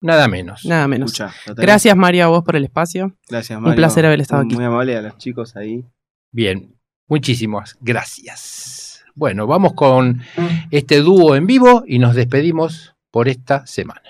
[0.00, 0.64] Nada menos.
[0.64, 1.12] Nada menos.
[1.12, 1.34] Tenés.
[1.56, 3.14] Gracias, Mario, a vos por el espacio.
[3.28, 3.76] Gracias, Un Mario.
[3.76, 4.54] placer haber estado aquí.
[4.54, 5.84] Muy amable a los chicos ahí.
[6.32, 6.74] Bien,
[7.06, 9.04] muchísimas gracias.
[9.14, 10.22] Bueno, vamos con
[10.70, 14.02] este dúo en vivo y nos despedimos por esta semana.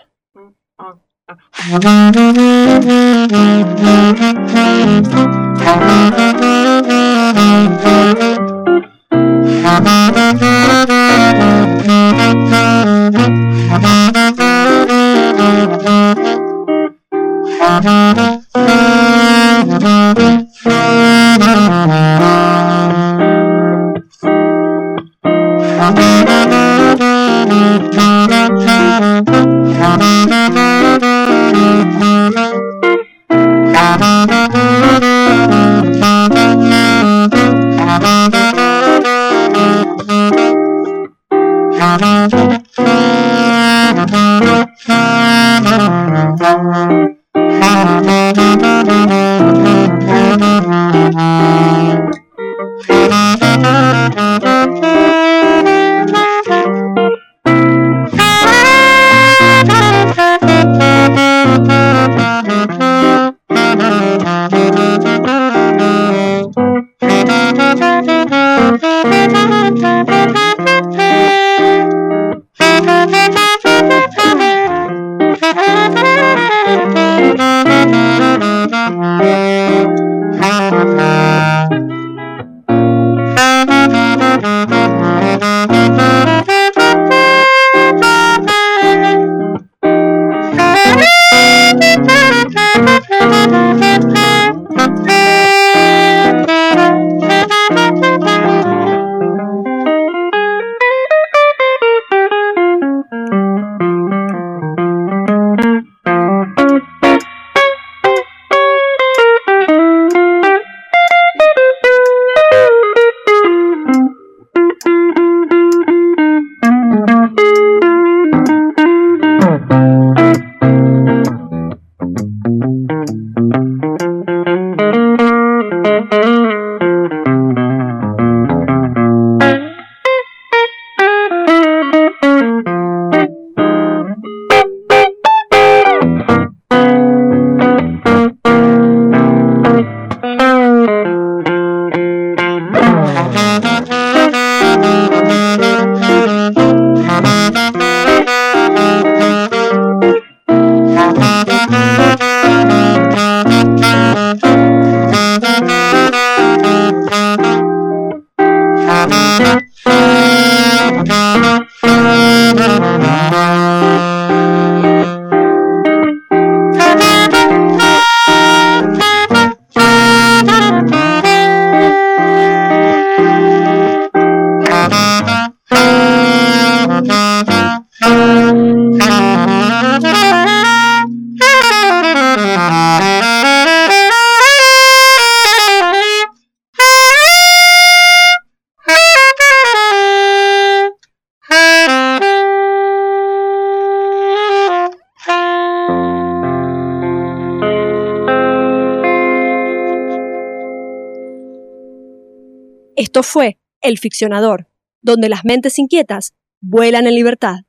[203.31, 204.69] Fue El Ficcionador,
[205.03, 207.61] donde las mentes inquietas vuelan en libertad.